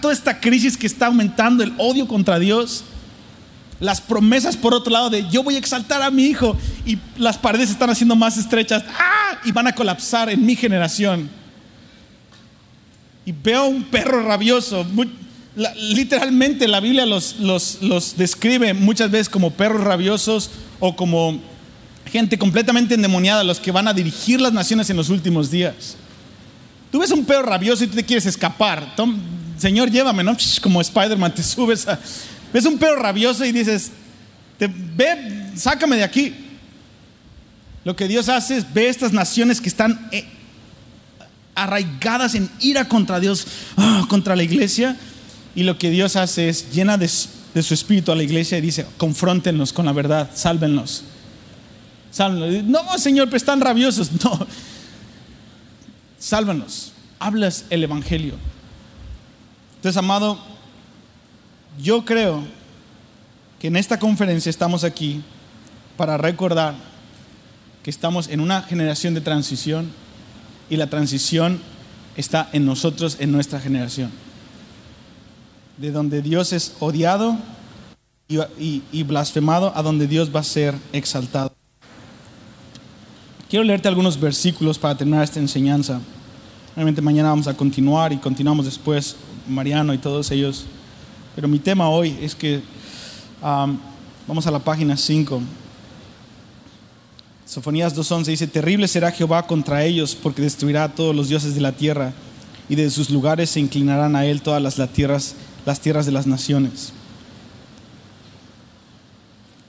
[0.00, 2.84] toda esta crisis que está aumentando, el odio contra Dios.
[3.80, 7.38] Las promesas por otro lado de yo voy a exaltar a mi hijo y las
[7.38, 9.38] paredes están haciendo más estrechas ¡ah!
[9.44, 11.28] y van a colapsar en mi generación.
[13.24, 14.86] Y veo un perro rabioso.
[15.76, 21.40] literalmente la Biblia los, los, los describe muchas veces como perros rabiosos o como
[22.08, 25.96] gente completamente endemoniada, los que van a dirigir las naciones en los últimos días.
[26.90, 28.94] Tú ves un perro rabioso y tú te quieres escapar.
[29.58, 30.36] Señor, llévame, ¿no?
[30.62, 31.98] Como Spider-Man, te subes a,
[32.52, 33.90] Ves un perro rabioso y dices,
[34.58, 36.34] ve, sácame de aquí.
[37.84, 40.24] Lo que Dios hace es ve estas naciones que están eh,
[41.54, 43.46] arraigadas en ira contra Dios,
[43.76, 44.96] ah, contra la iglesia.
[45.54, 48.86] Y lo que Dios hace es llena de, su espíritu a la iglesia y dice,
[48.96, 51.04] confróntenos con la verdad, sálvenlos.
[52.18, 54.10] No, Señor, pero están rabiosos.
[54.24, 54.46] No.
[56.18, 56.92] Sálvanos.
[57.20, 58.34] Hablas el Evangelio.
[59.76, 60.38] Entonces, amado,
[61.80, 62.42] yo creo
[63.60, 65.22] que en esta conferencia estamos aquí
[65.96, 66.74] para recordar
[67.82, 69.90] que estamos en una generación de transición
[70.68, 71.60] y la transición
[72.16, 74.10] está en nosotros, en nuestra generación.
[75.76, 77.38] De donde Dios es odiado
[78.28, 81.57] y, blasfemado a donde Dios va a ser exaltado.
[83.48, 86.02] Quiero leerte algunos versículos para terminar esta enseñanza.
[86.74, 89.16] Obviamente mañana vamos a continuar y continuamos después,
[89.48, 90.66] Mariano y todos ellos.
[91.34, 92.60] Pero mi tema hoy es que
[93.40, 95.40] vamos a la página 5.
[97.46, 101.62] Sofonías 2.11 dice, terrible será Jehová contra ellos porque destruirá a todos los dioses de
[101.62, 102.12] la tierra
[102.68, 106.26] y de sus lugares se inclinarán a él todas las, tierras, las tierras de las
[106.26, 106.92] naciones.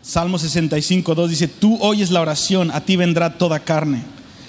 [0.09, 4.01] Salmo 65.2 dice, tú oyes la oración, a ti vendrá toda carne.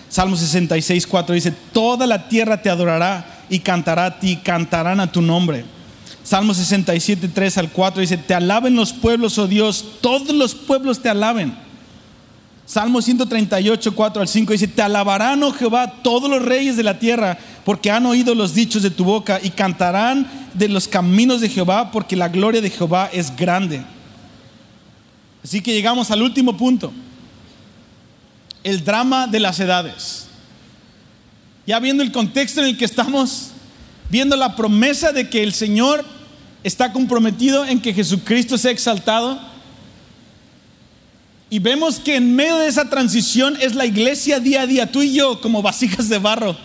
[0.09, 5.21] Salmo 66.4 dice, toda la tierra te adorará y cantará a ti, cantarán a tu
[5.21, 5.67] nombre.
[6.23, 11.03] Salmo 67, 3 al 4 dice, te alaben los pueblos, oh Dios, todos los pueblos
[11.03, 11.53] te alaben.
[12.65, 16.99] Salmo 138, 4 al 5 dice, te alabarán, oh Jehová, todos los reyes de la
[16.99, 17.37] tierra,
[17.67, 21.91] porque han oído los dichos de tu boca y cantarán de los caminos de Jehová,
[21.91, 23.85] porque la gloria de Jehová es grande.
[25.43, 26.93] Así que llegamos al último punto,
[28.63, 30.27] el drama de las edades.
[31.67, 33.51] Ya viendo el contexto en el que estamos,
[34.11, 36.05] viendo la promesa de que el Señor
[36.63, 39.41] está comprometido en que Jesucristo sea exaltado,
[41.49, 45.03] y vemos que en medio de esa transición es la iglesia día a día, tú
[45.03, 46.57] y yo como vasijas de barro,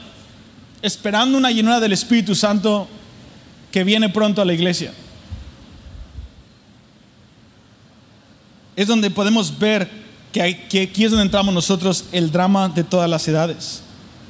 [0.82, 2.88] esperando una llenura del Espíritu Santo
[3.72, 4.94] que viene pronto a la iglesia.
[8.76, 9.90] Es donde podemos ver
[10.32, 13.82] que, aquí es donde entramos nosotros el drama de todas las edades.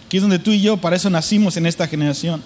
[0.05, 2.43] Aquí es donde tú y yo, para eso nacimos en esta generación.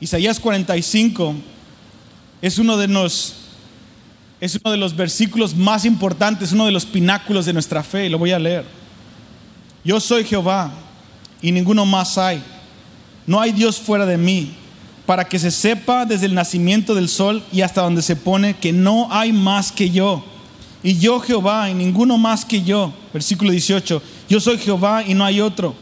[0.00, 1.34] Isaías 45
[2.42, 3.34] es uno de los,
[4.40, 8.08] es uno de los versículos más importantes, uno de los pináculos de nuestra fe, y
[8.08, 8.64] lo voy a leer.
[9.84, 10.72] Yo soy Jehová
[11.40, 12.42] y ninguno más hay.
[13.24, 14.52] No hay Dios fuera de mí,
[15.06, 18.72] para que se sepa desde el nacimiento del sol y hasta donde se pone que
[18.72, 20.24] no hay más que yo.
[20.82, 22.92] Y yo Jehová y ninguno más que yo.
[23.12, 24.02] Versículo 18.
[24.28, 25.74] Yo soy Jehová y no hay otro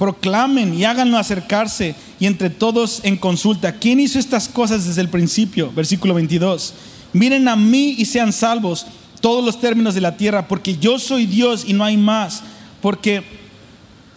[0.00, 3.74] proclamen y háganlo acercarse y entre todos en consulta.
[3.74, 5.70] ¿Quién hizo estas cosas desde el principio?
[5.76, 6.72] Versículo 22.
[7.12, 8.86] Miren a mí y sean salvos
[9.20, 12.42] todos los términos de la tierra, porque yo soy Dios y no hay más.
[12.80, 13.22] Porque,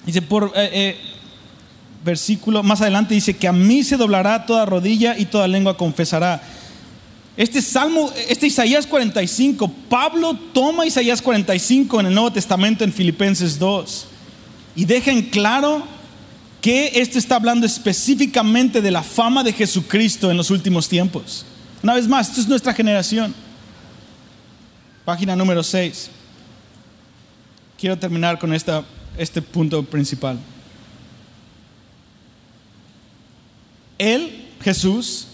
[0.06, 0.98] dice, por, eh, eh,
[2.04, 6.42] versículo más adelante dice que a mí se doblará toda rodilla y toda lengua confesará.
[7.36, 13.58] Este Salmo, este Isaías 45, Pablo toma Isaías 45 en el Nuevo Testamento en Filipenses
[13.58, 14.08] 2
[14.76, 15.84] y dejen claro
[16.62, 21.46] que esto está hablando específicamente de la fama de Jesucristo en los últimos tiempos.
[21.82, 23.34] Una vez más, esto es nuestra generación.
[25.04, 26.10] Página número 6.
[27.78, 28.86] Quiero terminar con esta,
[29.18, 30.38] este punto principal.
[34.04, 35.28] Él, Jesús,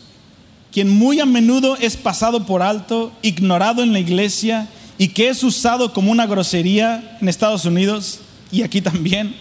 [0.71, 5.43] quien muy a menudo es pasado por alto, ignorado en la iglesia y que es
[5.43, 8.19] usado como una grosería en Estados Unidos,
[8.51, 9.35] y aquí también,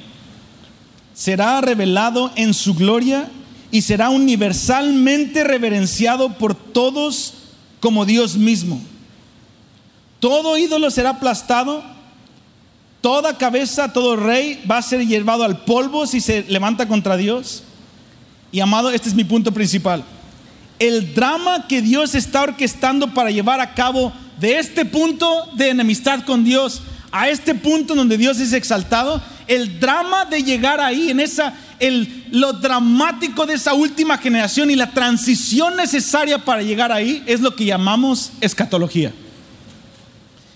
[1.15, 3.29] será revelado en su gloria
[3.71, 7.35] y será universalmente reverenciado por todos
[7.81, 8.81] como Dios mismo.
[10.21, 11.83] Todo ídolo será aplastado,
[13.01, 17.65] toda cabeza, todo rey va a ser llevado al polvo si se levanta contra Dios.
[18.51, 20.05] Y amado, este es mi punto principal.
[20.79, 26.25] El drama que Dios está orquestando para llevar a cabo de este punto de enemistad
[26.25, 31.21] con Dios a este punto donde Dios es exaltado, el drama de llegar ahí, en
[31.21, 37.23] esa, el, lo dramático de esa última generación y la transición necesaria para llegar ahí
[37.27, 39.13] es lo que llamamos escatología.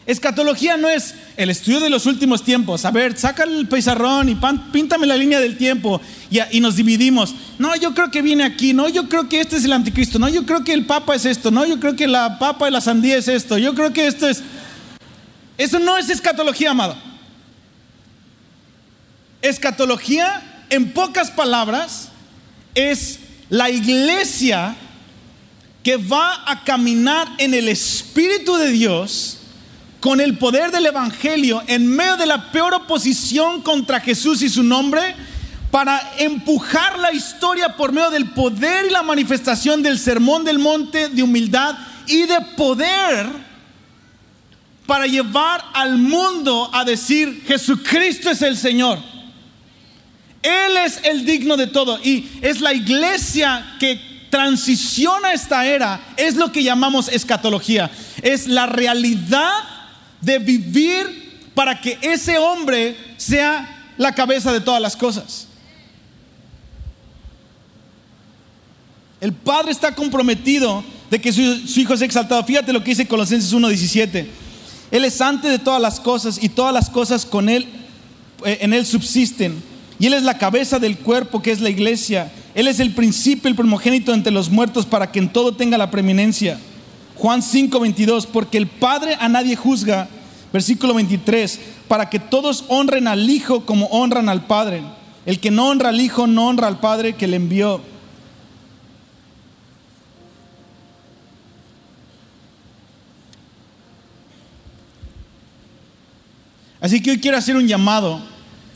[0.04, 2.84] Escatología no es el estudio de los últimos tiempos.
[2.84, 4.38] A ver, saca el pizarrón y
[4.72, 7.34] píntame la línea del tiempo y, y, nos dividimos.
[7.58, 8.72] No, yo creo que viene aquí.
[8.72, 10.18] No, yo creo que este es el anticristo.
[10.18, 11.52] No, yo creo que el papa es esto.
[11.52, 13.58] No, yo creo que la papa de la sandía es esto.
[13.58, 14.42] Yo creo que esto es...
[15.56, 16.96] Eso no es escatología, amado.
[19.40, 22.08] Escatología, en pocas palabras,
[22.74, 24.74] es la iglesia
[25.84, 29.38] que va a caminar en el Espíritu de Dios
[30.02, 34.64] con el poder del Evangelio en medio de la peor oposición contra Jesús y su
[34.64, 35.14] nombre
[35.70, 41.08] para empujar la historia por medio del poder y la manifestación del sermón del monte
[41.08, 43.28] de humildad y de poder
[44.86, 48.98] para llevar al mundo a decir, Jesucristo es el Señor.
[50.42, 52.00] Él es el digno de todo.
[52.02, 56.00] Y es la iglesia que transiciona esta era.
[56.16, 57.88] Es lo que llamamos escatología.
[58.20, 59.52] Es la realidad
[60.22, 65.48] de vivir para que ese hombre sea la cabeza de todas las cosas.
[69.20, 71.42] El Padre está comprometido de que su,
[71.78, 72.42] Hijo sea exaltado.
[72.42, 74.26] Fíjate lo que dice Colosenses 1.17.
[74.90, 77.66] Él es antes de todas las cosas y todas las cosas con Él,
[78.44, 79.62] eh, en Él subsisten.
[79.98, 82.32] Y Él es la cabeza del cuerpo que es la iglesia.
[82.54, 85.90] Él es el principio, el primogénito entre los muertos para que en todo tenga la
[85.90, 86.58] preeminencia.
[87.22, 90.08] Juan 5, 22, porque el Padre a nadie juzga.
[90.52, 94.82] Versículo 23, para que todos honren al Hijo como honran al Padre.
[95.24, 97.80] El que no honra al Hijo no honra al Padre que le envió.
[106.80, 108.20] Así que hoy quiero hacer un llamado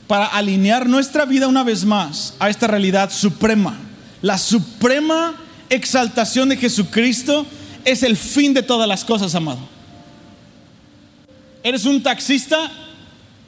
[0.07, 3.77] para alinear nuestra vida una vez más a esta realidad suprema,
[4.23, 5.35] la suprema
[5.69, 7.45] exaltación de Jesucristo
[7.87, 9.61] es el fin de todas las cosas, amado.
[11.63, 12.71] Eres un taxista,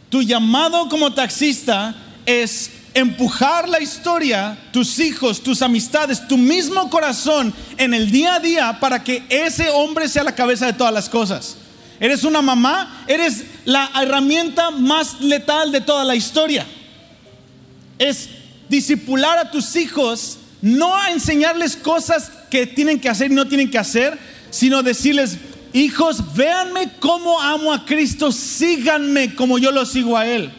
[0.08, 1.94] tu llamado como taxista
[2.24, 8.40] es empujar la historia, tus hijos, tus amistades, tu mismo corazón en el día a
[8.40, 11.56] día para que ese hombre sea la cabeza de todas las cosas.
[11.98, 16.64] Eres una mamá, eres la herramienta más letal de toda la historia.
[17.98, 18.28] Es
[18.68, 23.70] disipular a tus hijos, no a enseñarles cosas que tienen que hacer y no tienen
[23.70, 24.18] que hacer,
[24.50, 25.38] sino decirles,
[25.72, 30.50] hijos, véanme cómo amo a Cristo, síganme como yo lo sigo a Él.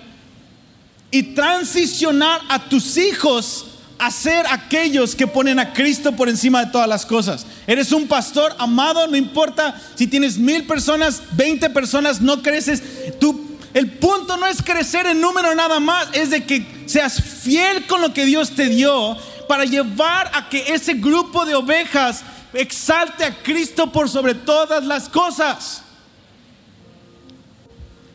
[1.12, 3.66] Y transicionar a tus hijos
[3.98, 7.46] a ser aquellos que ponen a Cristo por encima de todas las cosas.
[7.68, 12.82] Eres un pastor amado, no importa si tienes mil personas, veinte personas, no creces.
[13.20, 17.88] Tú, el punto no es crecer en número nada más, es de que seas fiel
[17.88, 19.18] con lo que Dios te dio
[19.50, 22.22] para llevar a que ese grupo de ovejas
[22.54, 25.82] exalte a Cristo por sobre todas las cosas.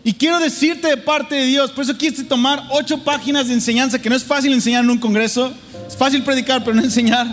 [0.05, 4.01] Y quiero decirte de parte de Dios, por eso quise tomar ocho páginas de enseñanza,
[4.01, 5.53] que no es fácil enseñar en un congreso,
[5.89, 7.27] es fácil predicar, pero no enseñar.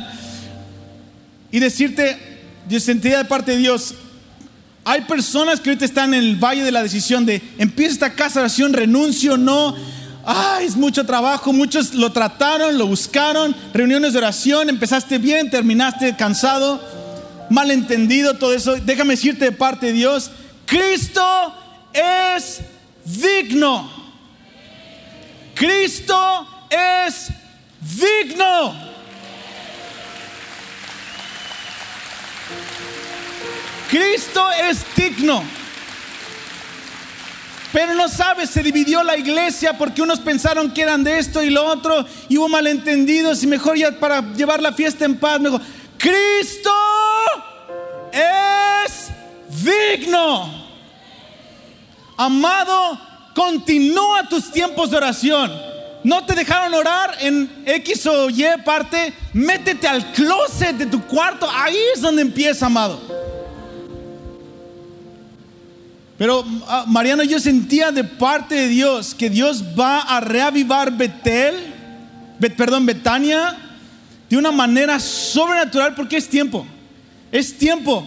[1.51, 2.17] Y decirte,
[2.67, 3.93] de sentida de parte de Dios,
[4.83, 8.39] hay personas que ahorita están en el valle de la decisión de, empieza esta casa
[8.39, 9.75] oración, renuncio, no.
[10.25, 16.15] Ay, es mucho trabajo, muchos lo trataron, lo buscaron, reuniones de oración, empezaste bien, terminaste
[16.15, 16.79] cansado,
[17.49, 18.75] malentendido, todo eso.
[18.75, 20.31] Déjame decirte de parte de Dios,
[20.65, 21.53] Cristo
[21.93, 22.61] es
[23.03, 23.89] digno.
[25.55, 27.27] Cristo es
[27.79, 28.91] digno.
[33.89, 35.60] Cristo es digno.
[37.71, 41.49] Pero no sabes, se dividió la iglesia porque unos pensaron que eran de esto y
[41.49, 45.61] lo otro y hubo malentendidos y mejor ya para llevar la fiesta en paz, mejor.
[45.97, 46.71] Cristo
[48.11, 49.09] es
[49.63, 50.61] digno.
[52.17, 52.99] Amado,
[53.33, 55.51] continúa tus tiempos de oración.
[56.03, 61.47] No te dejaron orar en X o Y parte, métete al closet de tu cuarto.
[61.49, 62.99] Ahí es donde empieza, amado.
[66.21, 71.55] Pero ah, Mariano, yo sentía de parte de Dios que Dios va a reavivar Betel,
[72.55, 73.57] perdón, Betania,
[74.29, 76.63] de una manera sobrenatural porque es tiempo.
[77.31, 78.05] Es tiempo.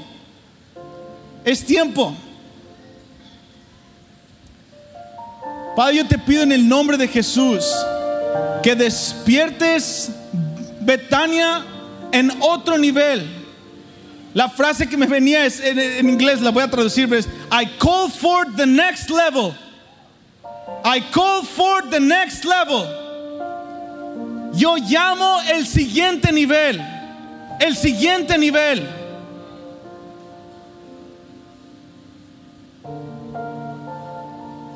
[1.44, 2.16] Es tiempo.
[5.74, 7.64] Padre, yo te pido en el nombre de Jesús
[8.62, 10.10] que despiertes
[10.82, 11.64] Betania
[12.12, 13.43] en otro nivel.
[14.34, 18.10] La frase que me venía es en, inglés, la voy a traducir, es I call
[18.10, 19.54] for the next level.
[20.84, 22.84] I call for the next level.
[24.52, 26.80] Yo llamo el siguiente nivel.
[27.60, 28.84] El siguiente nivel.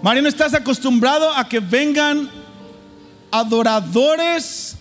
[0.00, 2.30] Mariano, ¿estás acostumbrado a que vengan
[3.32, 4.76] adoradores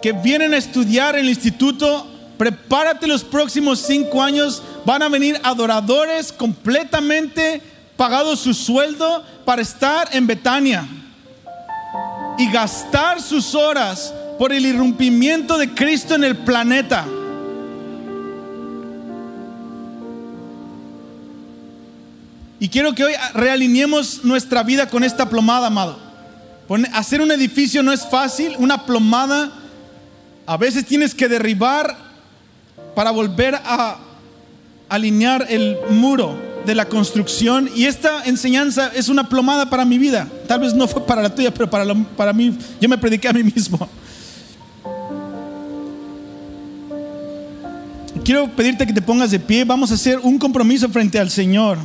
[0.00, 2.11] que vienen a estudiar en el instituto?
[2.42, 4.64] Prepárate los próximos cinco años.
[4.84, 7.62] Van a venir adoradores completamente
[7.96, 10.84] pagados su sueldo para estar en Betania
[12.38, 17.06] y gastar sus horas por el irrumpimiento de Cristo en el planeta.
[22.58, 25.96] Y quiero que hoy realineemos nuestra vida con esta plomada, amado.
[26.92, 29.52] Hacer un edificio no es fácil, una plomada
[30.44, 32.11] a veces tienes que derribar
[32.94, 33.98] para volver a
[34.88, 36.36] alinear el muro
[36.66, 37.68] de la construcción.
[37.74, 40.28] Y esta enseñanza es una plomada para mi vida.
[40.46, 43.32] Tal vez no fue para la tuya, pero para, para mí, yo me prediqué a
[43.32, 43.88] mí mismo.
[48.24, 49.64] Quiero pedirte que te pongas de pie.
[49.64, 51.78] Vamos a hacer un compromiso frente al Señor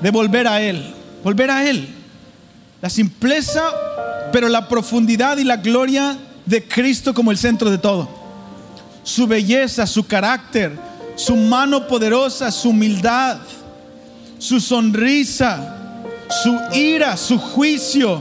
[0.00, 1.88] de volver a Él, volver a Él.
[2.80, 3.62] La simpleza,
[4.32, 6.16] pero la profundidad y la gloria
[6.46, 8.25] de Cristo como el centro de todo.
[9.06, 10.76] Su belleza, su carácter,
[11.14, 13.38] su mano poderosa, su humildad,
[14.36, 18.20] su sonrisa, su ira, su juicio,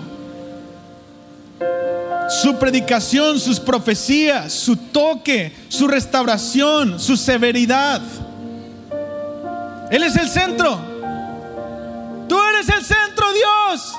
[2.29, 8.01] su predicación, sus profecías, su toque, su restauración, su severidad.
[9.89, 10.79] Él es el centro.
[12.29, 13.91] Tú eres el centro, Dios.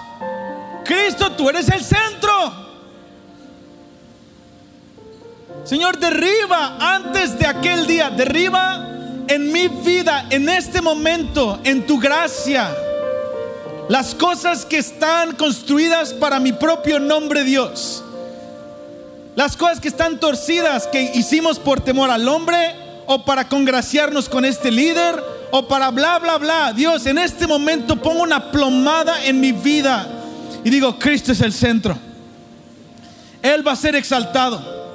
[0.85, 2.66] Cristo, tú eres el centro.
[5.65, 8.89] Señor, derriba antes de aquel día, derriba
[9.29, 12.75] en mi vida, en este momento, en tu gracia,
[13.89, 18.03] las cosas que están construidas para mi propio nombre, Dios.
[19.35, 22.75] Las cosas que están torcidas, que hicimos por temor al hombre
[23.07, 26.73] o para congraciarnos con este líder o para bla, bla, bla.
[26.73, 30.09] Dios, en este momento pongo una plomada en mi vida
[30.65, 31.97] y digo, Cristo es el centro.
[33.43, 34.86] Él va a ser exaltado.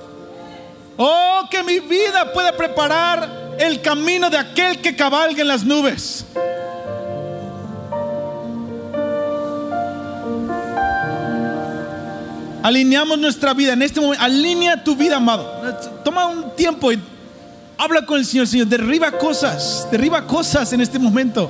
[1.04, 6.24] Oh, que mi vida pueda preparar el camino de aquel que cabalga en las nubes.
[12.62, 14.24] Alineamos nuestra vida en este momento.
[14.24, 15.44] Alinea tu vida, amado.
[16.06, 17.02] Toma un tiempo y
[17.80, 18.46] habla con el Señor.
[18.46, 19.88] Señor, derriba cosas.
[19.90, 21.50] Derriba cosas en este momento.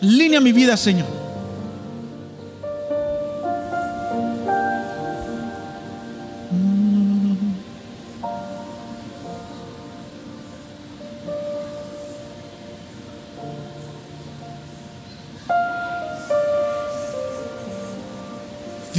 [0.00, 1.19] Alinea mi vida, Señor.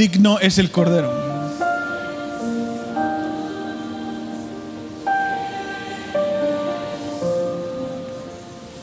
[0.01, 1.13] Digno es el Cordero.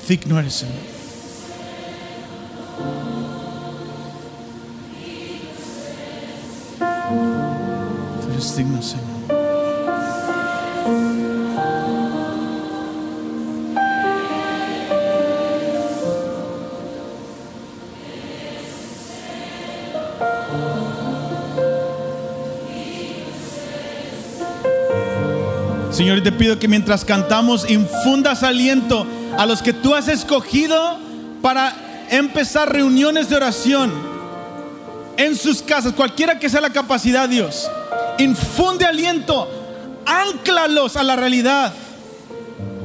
[0.08, 0.76] Digno eres, Señor.
[8.22, 9.07] Tú eres digno, Señor.
[25.98, 29.04] Señor, te pido que mientras cantamos infundas aliento
[29.36, 30.96] a los que tú has escogido
[31.42, 33.92] para empezar reuniones de oración
[35.16, 37.68] en sus casas, cualquiera que sea la capacidad, Dios.
[38.18, 39.50] Infunde aliento,
[40.06, 41.72] anclalos a la realidad.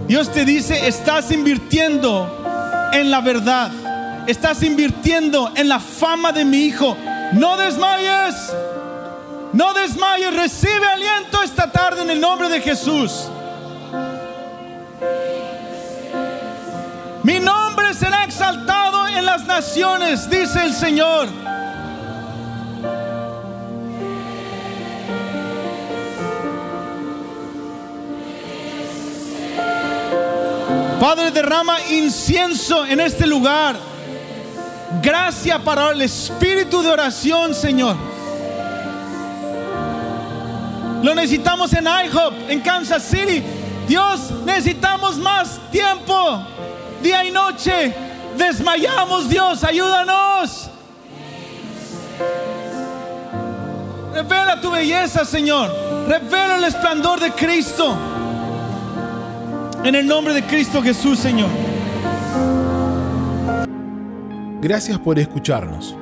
[0.08, 3.72] Dios te dice, estás invirtiendo en la verdad,
[4.26, 6.98] estás invirtiendo en la fama de mi hijo.
[7.34, 8.54] No desmayes.
[9.54, 13.28] No desmayes, recibe aliento esta tarde en el nombre de Jesús.
[17.22, 21.30] Mi nombre será exaltado en las naciones, dice el Señor.
[31.00, 33.76] Padre, derrama incienso en este lugar.
[35.02, 38.13] Gracias para el espíritu de oración, Señor.
[41.04, 43.44] Lo necesitamos en IHOP, en Kansas City.
[43.90, 46.42] Dios, necesitamos más tiempo,
[47.04, 47.94] día y noche.
[48.38, 50.70] Desmayamos, Dios, ayúdanos.
[54.14, 55.70] Revela tu belleza, Señor.
[56.08, 57.98] Revela el esplendor de Cristo.
[59.84, 61.50] En el nombre de Cristo Jesús, Señor.
[64.62, 65.98] Gracias por escucharnos.